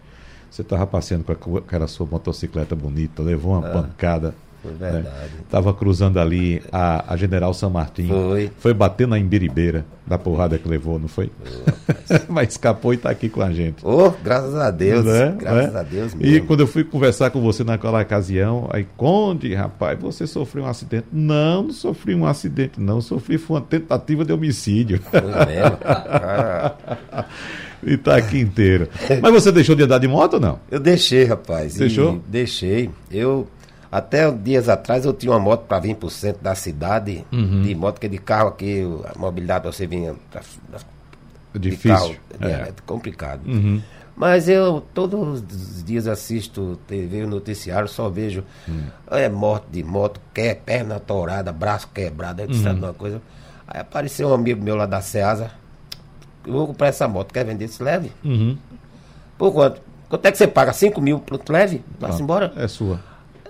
[0.54, 4.36] Você estava passeando com aquela sua motocicleta bonita, levou uma pancada.
[4.62, 4.92] Foi né?
[4.92, 5.32] verdade.
[5.50, 8.08] Tava cruzando ali a, a General San Martin.
[8.08, 8.52] Foi.
[8.60, 11.32] Foi bater na Imbiribeira da porrada que levou, não foi?
[12.30, 13.78] Mas escapou e está aqui com a gente.
[13.84, 15.04] Oh, graças a Deus.
[15.04, 15.36] Né?
[15.40, 15.80] Graças Né?
[15.80, 16.46] a Deus E mesmo.
[16.46, 21.08] quando eu fui conversar com você naquela ocasião, aí, Conde, rapaz, você sofreu um acidente.
[21.12, 23.02] Não, não sofri um acidente, não.
[23.02, 25.02] Sofri foi uma tentativa de homicídio.
[25.02, 25.78] Foi mesmo.
[27.12, 27.26] Ah,
[27.86, 28.88] e tá aqui inteiro.
[29.22, 30.60] Mas você deixou de andar de moto ou não?
[30.70, 31.76] eu deixei, rapaz.
[31.76, 32.22] Deixou?
[32.28, 32.90] Deixei.
[33.12, 33.48] Eu,
[33.92, 37.26] até dias atrás, eu tinha uma moto para vir pro centro da cidade.
[37.32, 37.62] Uhum.
[37.62, 39.86] De moto, que de carro aqui, o- a mobilidade você
[40.32, 40.42] pra
[41.56, 41.90] É de difícil.
[41.98, 42.52] carro, é, É.
[42.70, 43.42] é complicado.
[43.46, 43.82] Uhum.
[44.16, 48.84] Mas eu todos os dias assisto TV, o noticiário, só vejo Hum.
[49.10, 52.54] é morte de moto, que perna torada, braço quebrado, aí Uhum.
[52.86, 53.20] uma coisa.
[53.68, 55.50] Aí apareceu um amigo meu lá da Ceasa,
[56.46, 57.68] eu vou comprar essa moto, quer vender?
[57.68, 58.12] Se leve.
[58.24, 58.58] Uhum.
[59.38, 59.82] Por quanto?
[60.10, 60.72] Quanto é que você paga?
[60.74, 62.54] 5 mil, pronto, leve, vai-se Ah, embora.
[62.56, 63.00] É sua.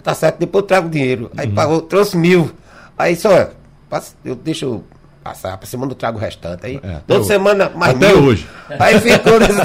[0.02, 1.32] Tá certo, depois eu trago o dinheiro.
[1.38, 1.54] Aí Uhum.
[1.56, 2.52] pagou, trouxe mil.
[2.98, 3.50] Aí só,
[3.90, 4.84] passa- eu deixo
[5.24, 6.66] passar, pra semana eu trago o restante.
[6.66, 7.28] Aí, É, toda hoje.
[7.30, 8.24] semana mais Até mil.
[8.26, 8.48] hoje.
[8.80, 9.62] Aí ficou nesse...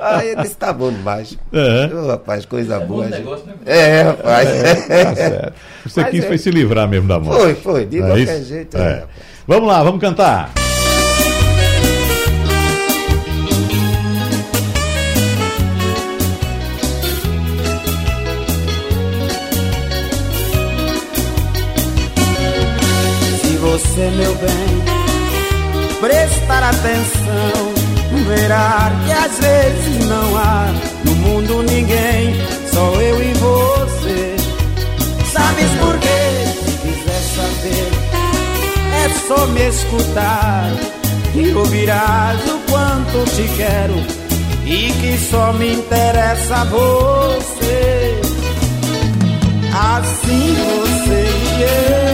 [0.00, 1.38] Aí eu disse, tá bom demais.
[1.52, 1.94] É.
[1.94, 3.02] Ô, rapaz, coisa boa.
[3.04, 3.18] bom gente.
[3.18, 3.54] negócio, né?
[3.64, 4.48] É, rapaz.
[4.48, 5.54] Tá certo.
[5.84, 6.26] Você Mas quis é.
[6.26, 7.36] foi se livrar mesmo da moto.
[7.38, 8.76] Foi, foi, de é qualquer jeito.
[8.76, 8.80] É.
[8.80, 9.04] é.
[9.46, 10.50] Vamos lá, vamos cantar.
[23.76, 27.74] Você, meu bem, prestar atenção,
[28.26, 30.72] verá que às vezes não há
[31.04, 32.34] no mundo ninguém,
[32.72, 34.36] só eu e você.
[35.30, 36.08] Sabes por quê?
[36.64, 37.90] Se quiser saber,
[38.94, 40.72] é só me escutar
[41.34, 43.94] e ouvirás o quanto te quero
[44.64, 48.20] e que só me interessa você.
[49.70, 52.05] Assim você e eu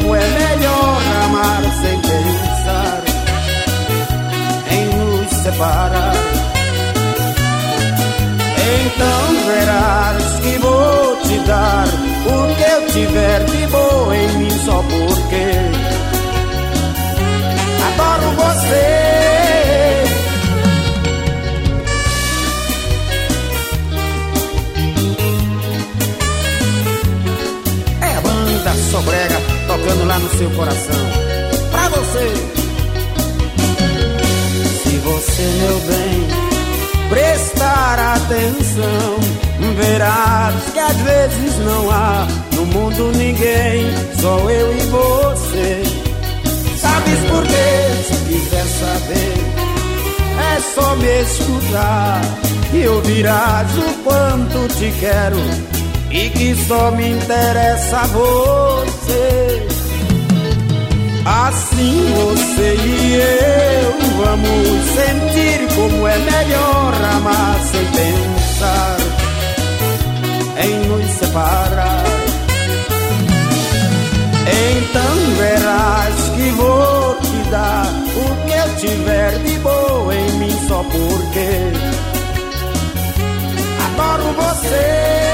[0.00, 3.02] como é melhor amar sem pensar
[4.70, 6.14] em nos separar.
[8.86, 11.86] Então verás que vou te dar
[12.26, 15.46] o que eu tiver de boa em mim só porque
[17.86, 19.00] adoro você.
[28.02, 29.29] É banda Sobrega
[29.80, 31.06] tocando lá no seu coração.
[31.70, 32.32] Pra você.
[34.82, 36.28] Se você, meu bem,
[37.08, 39.18] prestar atenção,
[39.76, 43.86] verás que às vezes não há no mundo ninguém,
[44.20, 45.82] só eu e você.
[46.76, 47.90] Sabes por quê?
[48.06, 49.34] Se quiser saber,
[50.54, 52.22] é só me escutar
[52.72, 55.36] e ouvirás o quanto te quero
[56.10, 59.49] e que só me interessa você.
[61.24, 68.96] Assim você e eu vamos sentir como é melhor amar sem pensar
[70.62, 72.04] em nos separar.
[74.72, 80.82] Então verás que vou te dar o que eu tiver de boa em mim só
[80.84, 81.72] porque
[83.84, 85.29] adoro você.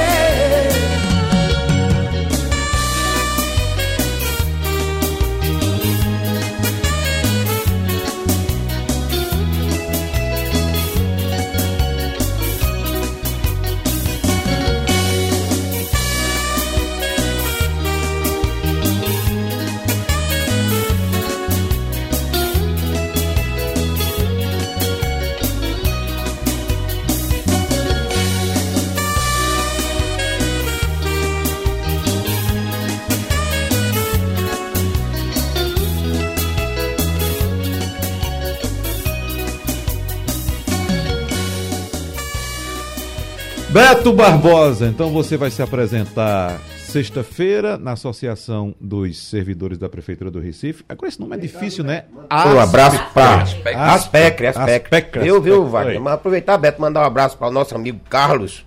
[43.77, 50.41] Beto Barbosa, então você vai se apresentar sexta-feira na Associação dos Servidores da Prefeitura do
[50.41, 50.83] Recife.
[50.89, 52.05] Agora esse nome é difícil, né?
[52.15, 54.47] Um abraço para Aspecre.
[54.47, 55.71] Aspecre, Viu, viu, Aspecre.
[55.71, 56.01] Wagner?
[56.01, 58.65] Mas aproveitar, Beto, mandar um abraço para o nosso amigo Carlos,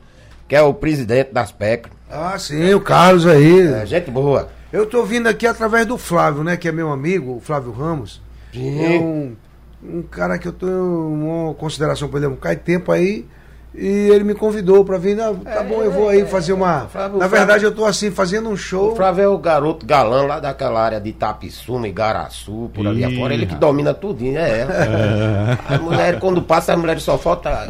[0.47, 1.91] que é o presidente da Aspecre.
[2.07, 3.61] Ah, sim, o Carlos aí.
[3.61, 4.49] É, gente boa.
[4.71, 6.55] Eu tô vindo aqui através do Flávio, né?
[6.55, 8.21] Que é meu amigo, o Flávio Ramos.
[8.53, 8.85] Sim.
[8.85, 9.35] É um,
[9.83, 13.25] um cara que eu tenho uma consideração por ele um de tempo aí.
[13.73, 15.19] E ele me convidou pra vir.
[15.21, 16.87] Ah, tá bom, eu vou aí fazer uma.
[16.91, 18.95] Flávio- Na verdade, eu tô assim, fazendo um O show.
[18.95, 23.31] Flávio é o garoto galã lá daquela área de Tapissuma, Igaraçu, por ali Ih, afora.
[23.33, 24.65] Ele que domina tudinho, é.
[25.69, 27.67] As mulheres, quando passa, as mulheres só falta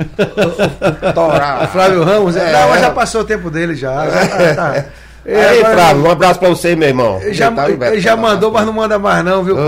[1.14, 1.68] torar.
[1.70, 2.52] Flávio Ramos, É.
[2.52, 4.10] não, mas já passou o tempo dele já.
[4.10, 4.86] já tá.
[5.26, 7.20] E Aí, agora- Flávio, um abraço pra você, meu irmão.
[7.22, 9.56] Ele já, Tá aí, Beto, já um mandou, mas não manda mais, não, viu?
[9.58, 9.60] Ô.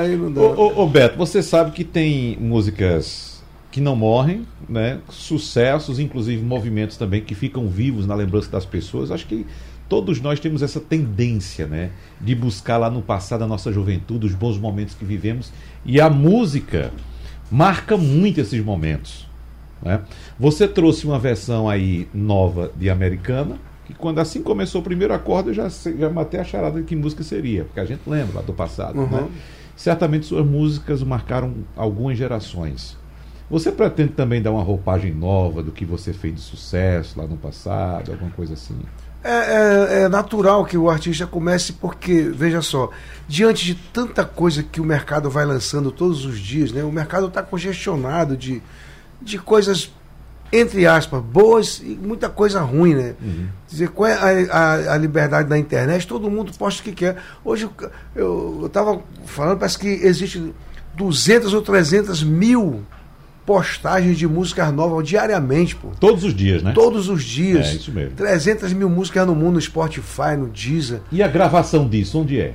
[0.00, 0.40] Aí não dá.
[0.40, 3.29] Ô, ô, ô, Beto, você sabe que tem músicas
[3.70, 4.98] que não morrem, né?
[5.08, 9.10] Sucessos, inclusive movimentos também que ficam vivos na lembrança das pessoas.
[9.10, 9.46] Acho que
[9.88, 11.90] todos nós temos essa tendência, né?
[12.20, 15.52] De buscar lá no passado a nossa juventude, os bons momentos que vivemos.
[15.84, 16.92] E a música
[17.50, 19.28] marca muito esses momentos.
[19.82, 20.00] Né?
[20.38, 23.56] Você trouxe uma versão aí nova de Americana,
[23.86, 26.94] que quando assim começou o primeiro acorde, eu já, já matei a charada de que
[26.94, 28.98] música seria, porque a gente lembra lá do passado.
[28.98, 29.06] Uhum.
[29.06, 29.28] Né?
[29.74, 32.99] Certamente suas músicas marcaram algumas gerações.
[33.50, 37.36] Você pretende também dar uma roupagem nova do que você fez de sucesso lá no
[37.36, 38.78] passado, alguma coisa assim?
[39.24, 42.88] É, é- é natural que o artista comece porque, veja só,
[43.28, 47.26] diante de tanta coisa que o mercado vai lançando todos os dias, né, o mercado
[47.26, 48.62] está congestionado de,
[49.20, 49.92] de coisas,
[50.52, 52.94] entre aspas, boas e muita coisa ruim.
[52.94, 53.14] Né?
[53.20, 54.14] Quer dizer, qual é
[54.48, 56.06] a, a- a liberdade da internet?
[56.06, 57.16] Todo mundo posta o que quer.
[57.44, 57.68] Hoje
[58.16, 60.54] eu estava falando, parece que existe
[60.96, 62.82] 200 ou 300 mil
[63.50, 65.88] postagens de músicas novas diariamente, pô.
[65.98, 66.70] Todos os dias, né?
[66.72, 67.66] Todos os dias.
[67.66, 68.14] É, isso mesmo.
[68.14, 71.00] 300 mil músicas no mundo, no Spotify, no Deezer.
[71.10, 72.52] E a gravação disso, onde é?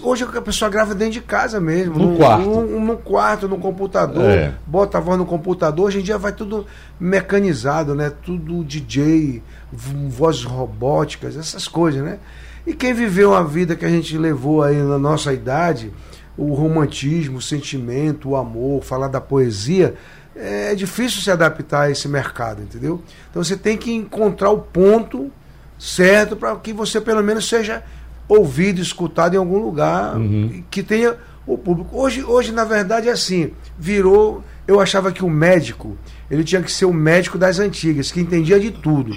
[0.00, 1.98] Hoje a pessoa grava dentro de casa mesmo.
[1.98, 2.46] No quarto.
[2.46, 4.30] No, no quarto, no computador.
[4.30, 4.54] É.
[4.64, 5.86] Bota a voz no computador.
[5.86, 6.64] Hoje em dia vai tudo
[7.00, 8.12] mecanizado, né?
[8.22, 12.20] Tudo DJ, vozes robóticas, essas coisas, né?
[12.64, 15.90] E quem viveu a vida que a gente levou aí na nossa idade,
[16.36, 19.96] o romantismo, o sentimento, o amor, falar da poesia,
[20.38, 23.02] é difícil se adaptar a esse mercado, entendeu?
[23.30, 25.30] Então você tem que encontrar o ponto
[25.78, 27.82] certo para que você pelo menos seja
[28.28, 31.16] ouvido, escutado em algum lugar e que tenha
[31.46, 31.98] o público.
[31.98, 35.96] Hoje, hoje na verdade é assim, virou, eu achava que o médico,
[36.30, 39.16] ele tinha que ser o médico das antigas, que entendia de tudo.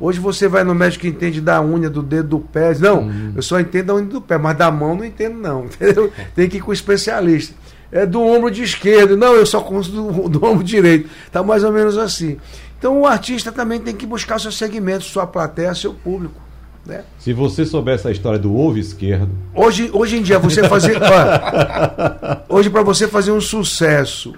[0.00, 2.74] Hoje você vai no médico que entende da unha, do dedo, do pé.
[2.78, 5.66] Não, eu só entendo da unha do pé, mas da mão não entendo, não.
[5.70, 6.12] Entendeu?
[6.34, 7.54] Tem que ir com o especialista.
[7.92, 9.16] É do ombro de esquerdo.
[9.16, 11.10] Não, eu só conheço do, do ombro direito.
[11.30, 12.38] Tá mais ou menos assim.
[12.78, 16.40] Então o artista também tem que buscar seu segmento, sua plateia, seu público.
[16.84, 17.04] Né?
[17.18, 20.96] Se você soubesse a história do ovo esquerdo, Hoje, hoje em dia, você fazer.
[21.00, 24.34] olha, hoje, para você fazer um sucesso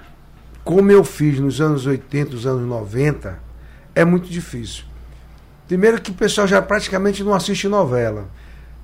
[0.63, 3.39] como eu fiz nos anos 80, nos anos 90,
[3.95, 4.85] é muito difícil.
[5.69, 8.29] Primeiro que o pessoal já praticamente não assiste novela.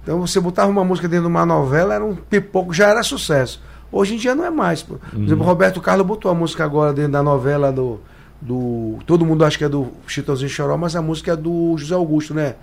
[0.02, 3.62] Então você botava uma música dentro de uma novela, era um pipoco, já era sucesso.
[3.92, 4.82] Hoje em dia não é mais.
[4.82, 8.00] Por exemplo, o Roberto Carlos botou a música agora dentro da novela do.
[8.40, 11.94] do todo mundo acha que é do Chitãozinho Choró, mas a música é do José
[11.94, 12.54] Augusto, né?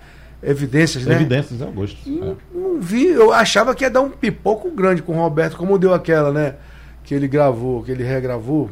[0.42, 1.16] Evidências, né?
[1.16, 1.98] Evidências de Augusto.
[2.06, 2.34] É.
[2.56, 5.92] Não vi, eu achava que ia dar um pipoco grande com o Roberto, como deu
[5.92, 6.54] aquela, né?
[7.04, 8.70] Que ele gravou, que ele regravou.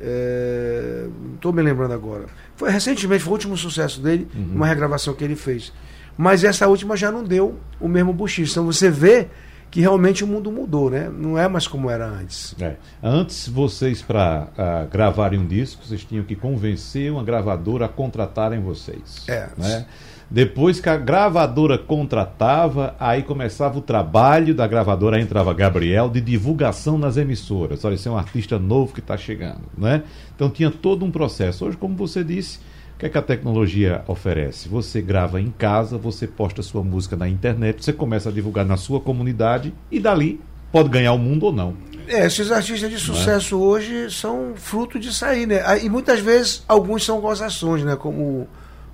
[0.00, 2.24] É, não estou me lembrando agora.
[2.56, 5.72] Foi recentemente, foi o último sucesso dele, uma regravação que ele fez.
[6.16, 8.52] Mas essa última já não deu o mesmo buchicho.
[8.52, 9.28] Então você vê
[9.70, 11.08] que realmente o mundo mudou, né?
[11.08, 12.56] Não é mais como era antes.
[12.60, 12.74] É.
[13.02, 14.48] Antes, vocês, para
[14.90, 19.24] gravarem um disco, vocês tinham que convencer uma gravadora a contratarem vocês.
[19.28, 19.48] É.
[19.56, 19.86] Né?
[20.28, 26.20] Depois que a gravadora contratava, aí começava o trabalho da gravadora, aí entrava Gabriel, de
[26.20, 27.84] divulgação nas emissoras.
[27.84, 30.04] Olha, esse é um artista novo que está chegando, né?
[30.34, 31.66] Então tinha todo um processo.
[31.66, 32.60] Hoje, como você disse,
[33.00, 34.68] que, é que a tecnologia oferece?
[34.68, 38.76] Você grava em casa, você posta sua música na internet, você começa a divulgar na
[38.76, 40.38] sua comunidade e dali
[40.70, 41.74] pode ganhar o mundo ou não.
[42.06, 45.62] É, esses artistas de sucesso hoje são fruto disso aí, né?
[45.64, 47.96] Ah, E muitas vezes alguns são gozações, né?
[47.96, 48.46] Como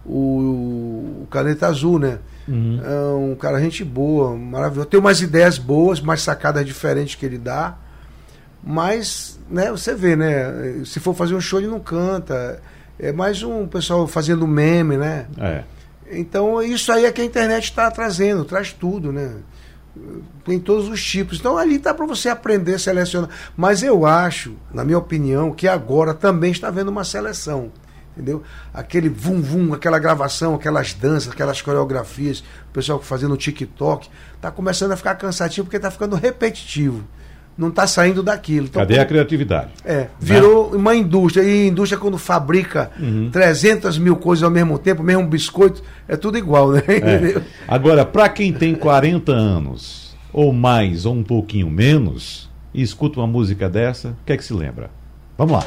[0.05, 2.21] o, o Caneta Azul, né?
[2.49, 4.89] É um cara gente boa, maravilhoso.
[4.89, 7.77] Tem umas ideias boas, mais sacadas diferentes que ele dá.
[8.63, 10.83] Mas, né, você vê, né?
[10.85, 12.63] Se for fazer um show, ele não canta.
[12.99, 15.27] É mais um pessoal fazendo meme, né?
[15.39, 15.65] É.
[16.11, 19.37] Então, isso aí é que a internet está trazendo, traz tudo, né?
[20.45, 21.39] Tem todos os tipos.
[21.39, 23.31] Então, ali dá para você aprender, selecionar.
[23.57, 27.71] Mas eu acho, na minha opinião, que agora também está havendo uma seleção.
[28.13, 28.43] Entendeu?
[28.73, 32.41] Aquele vum vum, aquela gravação, aquelas danças, aquelas coreografias,
[32.71, 34.09] o pessoal fazendo TikTok,
[34.41, 37.05] tá começando a ficar cansativo porque tá ficando repetitivo.
[37.57, 38.67] Não tá saindo daquilo.
[38.67, 39.69] Então, Cadê a criatividade?
[39.85, 41.43] é, virou uma indústria.
[41.43, 43.31] E indústria, quando fabrica Uhum.
[43.33, 46.83] 300 mil coisas ao mesmo tempo, mesmo biscoito, é tudo igual, né?
[46.87, 47.41] É.
[47.67, 53.27] Agora, para quem tem 40 anos, ou mais, ou um pouquinho menos, e escuta uma
[53.27, 54.91] música dessa, o que é que se lembra?
[55.39, 55.67] Vamos lá.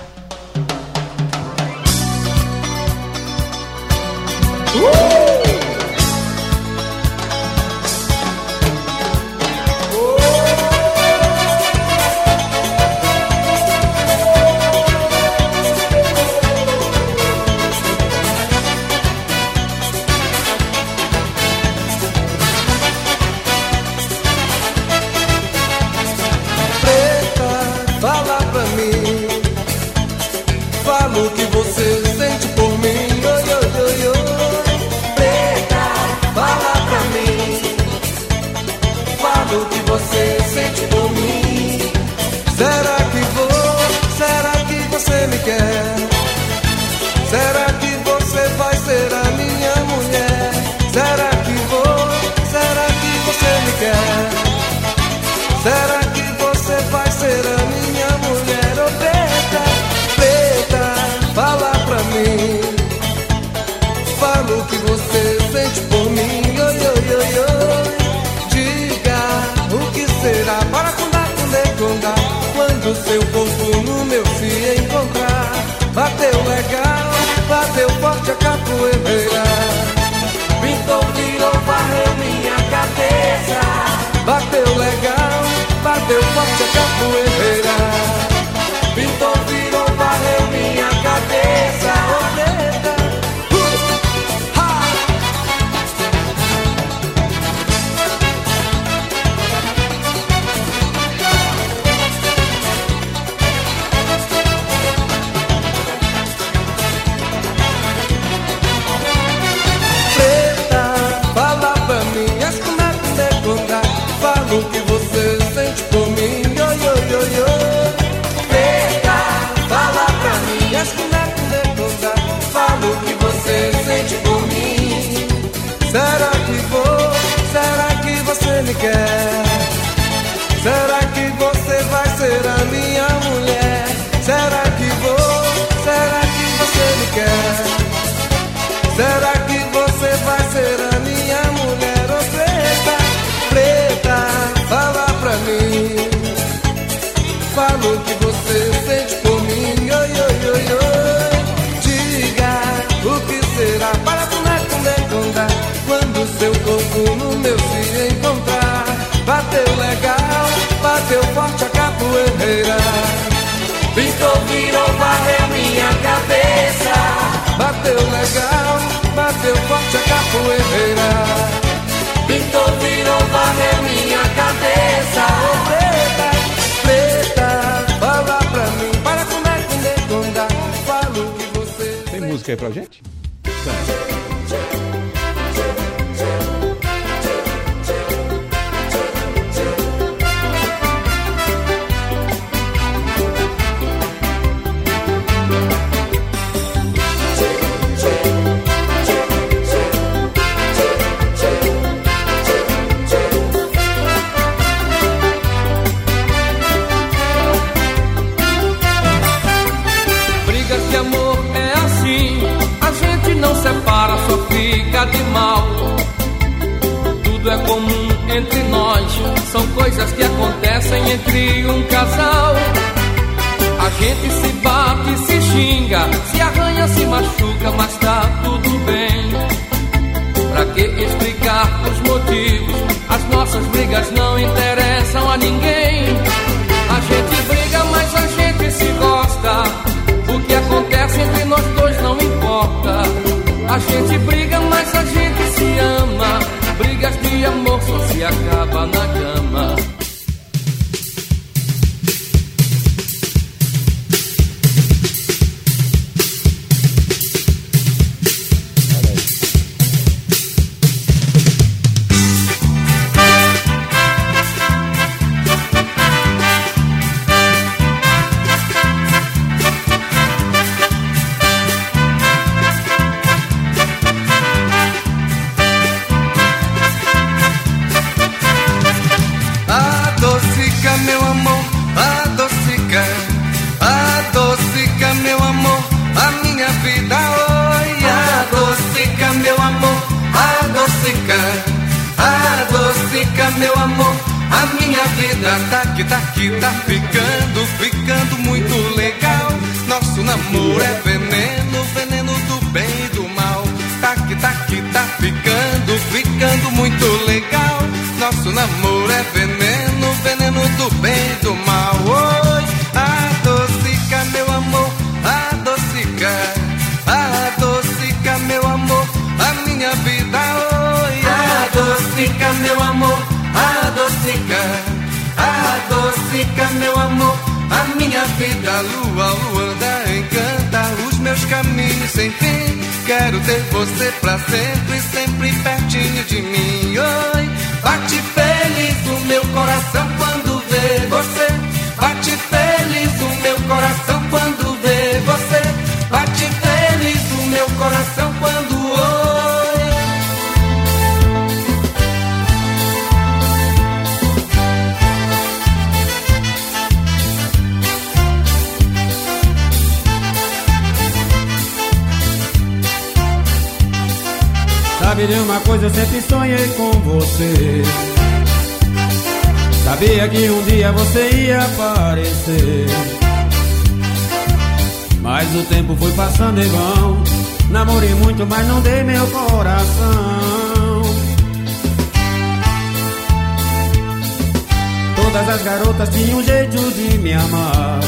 [386.08, 388.00] Tinham um jeito de me amar.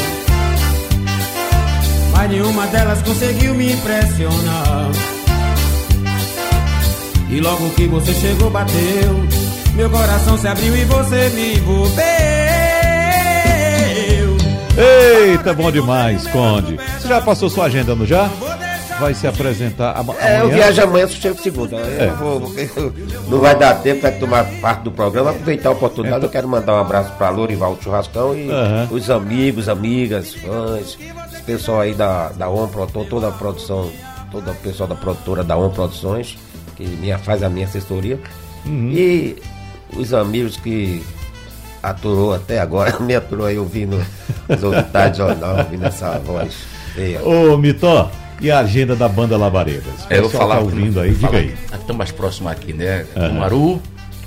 [2.14, 4.92] Mas nenhuma delas conseguiu me impressionar.
[7.30, 9.28] E logo que você chegou, bateu.
[9.76, 12.02] Meu coração se abriu e você me envolveu.
[14.78, 16.78] Eita, bom demais, Conde.
[17.00, 18.30] Você já passou sua agenda, não já?
[19.02, 20.56] Vai se apresentar ama- É, eu amanhã?
[20.56, 21.76] viajo amanhã, só chego segunda.
[21.76, 22.08] Eu É.
[22.14, 22.54] vou-
[23.28, 25.32] não vai dar tempo para tomar parte do programa.
[25.32, 28.88] Aproveitar a oportunidade, eu quero mandar um abraço para Lorival Churrascão e Então- Aham.
[28.92, 30.98] os amigos, amigas, fãs,
[31.34, 33.90] esse pessoal aí da, da ON Proton, toda a produção,
[34.32, 36.38] todo o pessoal da produtora da ON Produções,
[36.78, 38.20] que minha, faz a minha assessoria.
[38.66, 38.92] Uhum.
[38.94, 39.42] E
[39.98, 41.04] os amigos que
[41.82, 44.00] aturou até agora, me aturou aí ouvindo
[44.48, 46.54] os outros jornal, ouvindo essa voz
[46.94, 47.20] feia.
[47.24, 48.12] Ô, Mitó,
[48.42, 50.06] e a agenda da banda Labaredas?
[50.10, 50.56] É, eu vou falar.
[50.56, 51.54] tá ouvindo aí, diga aí.
[51.72, 53.06] Estamos mais próximos aqui, né?
[53.16, 53.30] Aham.
[53.30, 53.82] Cumaru.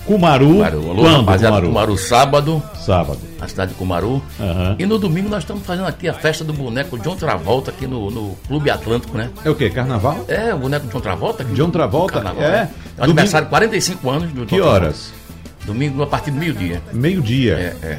[0.06, 0.90] Cumaru, Cumaru.
[0.90, 1.68] Alô, quando, rapaziada, Cumaru?
[1.68, 2.62] Cumaru sábado.
[2.78, 3.18] Sábado.
[3.40, 4.22] Na cidade de Cumaru.
[4.38, 4.76] Aham.
[4.78, 8.10] E no domingo nós estamos fazendo aqui a festa do boneco John Travolta aqui no,
[8.10, 9.30] no Clube Atlântico, né?
[9.44, 9.70] É o quê?
[9.70, 10.24] Carnaval?
[10.28, 11.42] É, o boneco John Travolta.
[11.42, 12.14] aqui John Travolta?
[12.20, 12.50] Carnaval, É.
[12.50, 12.70] né?
[12.98, 14.74] É o aniversário, 45 anos do John Que Travolta.
[14.84, 15.12] horas?
[15.64, 16.82] Domingo a partir do meio-dia.
[16.92, 17.54] Meio-dia.
[17.82, 17.98] É, é.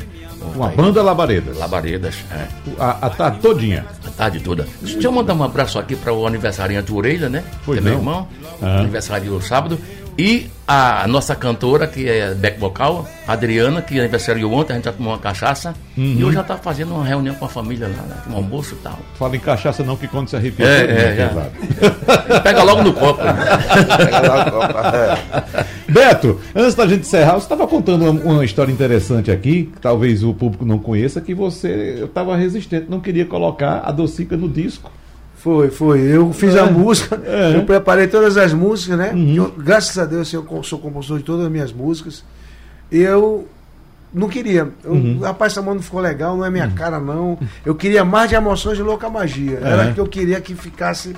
[0.54, 1.58] Com a banda Labaredas.
[1.58, 2.48] Labaredas, é.
[2.80, 3.86] A, a tarde todinha.
[4.06, 4.68] A tarde toda.
[4.82, 7.44] Deixa eu mandar um abraço aqui para o aniversariante Orelha, né?
[7.66, 8.28] Pois que é meu irmão.
[8.62, 8.80] Aham.
[8.80, 9.80] Aniversário sábado.
[10.18, 14.94] E a nossa cantora, que é back vocal, Adriana, que aniversariou ontem, a gente já
[14.94, 15.76] tomou uma cachaça.
[15.98, 16.16] Uhum.
[16.18, 18.16] E hoje já tá fazendo uma reunião com a família lá, né?
[18.30, 18.98] Um almoço e tal.
[19.20, 20.66] Fala em cachaça não, que quando se arrepia.
[20.66, 21.28] É, é, já.
[21.28, 21.52] pesado.
[22.44, 23.24] Pega logo no copo.
[23.24, 23.34] né?
[23.98, 25.66] Pega lá a copa, é.
[25.92, 30.24] Beto, antes da gente encerrar, você estava contando uma, uma história interessante aqui, que talvez
[30.24, 34.92] o público não conheça, que você estava resistente, não queria colocar a docica no disco.
[35.46, 36.00] Foi, foi.
[36.02, 37.56] Eu fiz a música, É.
[37.56, 39.12] eu preparei todas as músicas, né?
[39.14, 39.36] Uhum.
[39.36, 42.24] Eu, graças a Deus eu sou compositor de todas as minhas músicas.
[42.92, 43.48] E eu
[44.12, 44.68] não queria.
[44.84, 45.20] Eu, Uhum.
[45.20, 47.38] Rapaz, essa mão não ficou legal, não é minha cara, não.
[47.64, 49.60] Eu queria mais de emoções de louca magia.
[49.62, 49.94] Era É.
[49.94, 51.16] que eu queria que ficasse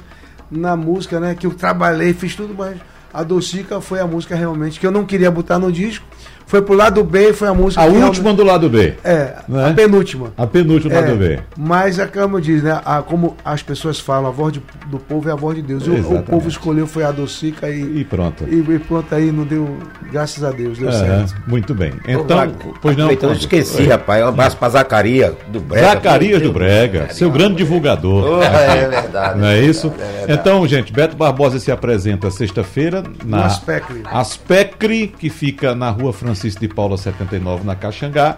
[0.51, 1.34] na música, né?
[1.34, 2.75] Que eu trabalhei, fiz tudo, mas
[3.13, 6.05] a Docica foi a música realmente que eu não queria botar no disco,
[6.48, 7.82] Foi pro lado B, foi a música.
[7.82, 8.93] A que última realmente- do lado B.
[9.04, 9.70] É, né?
[9.70, 10.32] a penúltima.
[10.38, 11.39] A penúltima do É, lado B.
[11.58, 12.80] Mas é como diz, né?
[12.86, 15.86] A, como as pessoas falam, a voz de- do povo é a voz de Deus.
[15.86, 18.45] E o- o, povo escolheu foi a Docica e, E pronto.
[18.48, 19.78] e, e pronto aí, não deu.
[20.10, 21.36] Graças a Deus, deu certo.
[21.48, 21.91] muito bem.
[22.08, 23.12] Então, pois não.
[23.12, 24.24] Então, eu esqueci, rapaz.
[24.24, 25.88] Um abraço pra Zacarias do Brega.
[25.88, 28.38] Zacarias do Brega, seu grande divulgador.
[28.39, 29.38] Oh, é verdade.
[29.39, 29.88] Não é isso?
[30.00, 30.39] É verdade.
[30.39, 34.02] Então, gente, Beto Barbosa se apresenta sexta-feira na No Aspecre.
[34.06, 38.38] Aspecre, que fica na rua Francisco de Paula 79, na Caxangá.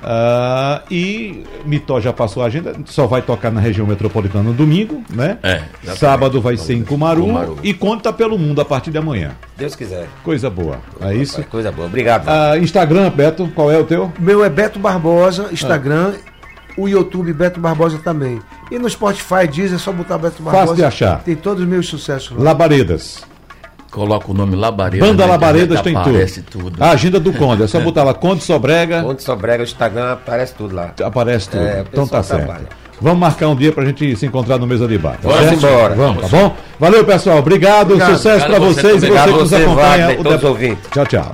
[0.00, 5.02] Ah, e Mitó já passou a agenda, só vai tocar na região metropolitana no domingo,
[5.10, 5.38] né?
[5.42, 5.62] É.
[5.96, 7.58] Sábado vai ser em Cumaru, Cumaru.
[7.64, 9.32] e conta pelo mundo a partir de amanhã.
[9.56, 10.06] Deus quiser.
[10.22, 10.78] Coisa boa.
[11.00, 11.42] É isso?
[11.44, 11.88] Coisa boa.
[11.88, 12.28] Obrigado.
[12.28, 14.12] Ah, Instagram, Beto, qual é o teu?
[14.20, 16.30] Meu é Beto Barbosa, Instagram, Ah.
[16.76, 18.40] o YouTube Beto Barbosa também.
[18.70, 20.60] E no Spotify diz, é só botar Beto Barbosa.
[20.66, 21.24] Fácil de achar.
[21.24, 22.44] Tem todos os meus sucessos lá.
[22.44, 23.24] Labaredas.
[23.90, 25.04] Coloca o nome Labareda.
[25.04, 26.08] Banda na Labaredas tem tudo.
[26.10, 26.82] aparece tudo.
[26.82, 30.54] A agenda do Conde, é só botar lá Conde Sobrega, Onde Sobrega, o Instagram, aparece
[30.54, 30.92] tudo lá.
[31.02, 31.62] aparece tudo.
[31.62, 32.44] É, então tá certo.
[32.44, 32.66] trabalha.
[33.00, 35.12] Vamos marcar um dia pra gente se encontrar no mesa de bar.
[35.22, 35.54] Tá Vamos certo?
[35.66, 35.94] embora.
[35.94, 36.56] Vamos, tá bom?
[36.80, 37.38] Valeu, pessoal.
[37.38, 37.92] Obrigado.
[37.92, 38.16] Obrigado.
[38.16, 40.06] Sucesso pra Obrigado a você vocês e você que Obrigado nos acompanha.
[40.06, 40.84] Wagner, o todos os deb- ouvintes.
[40.92, 41.32] Tchau, tchau.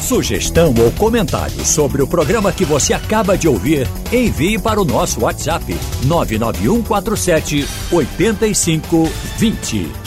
[0.00, 5.22] Sugestão ou comentário sobre o programa que você acaba de ouvir, envie para o nosso
[5.24, 10.03] WhatsApp 99147 8520.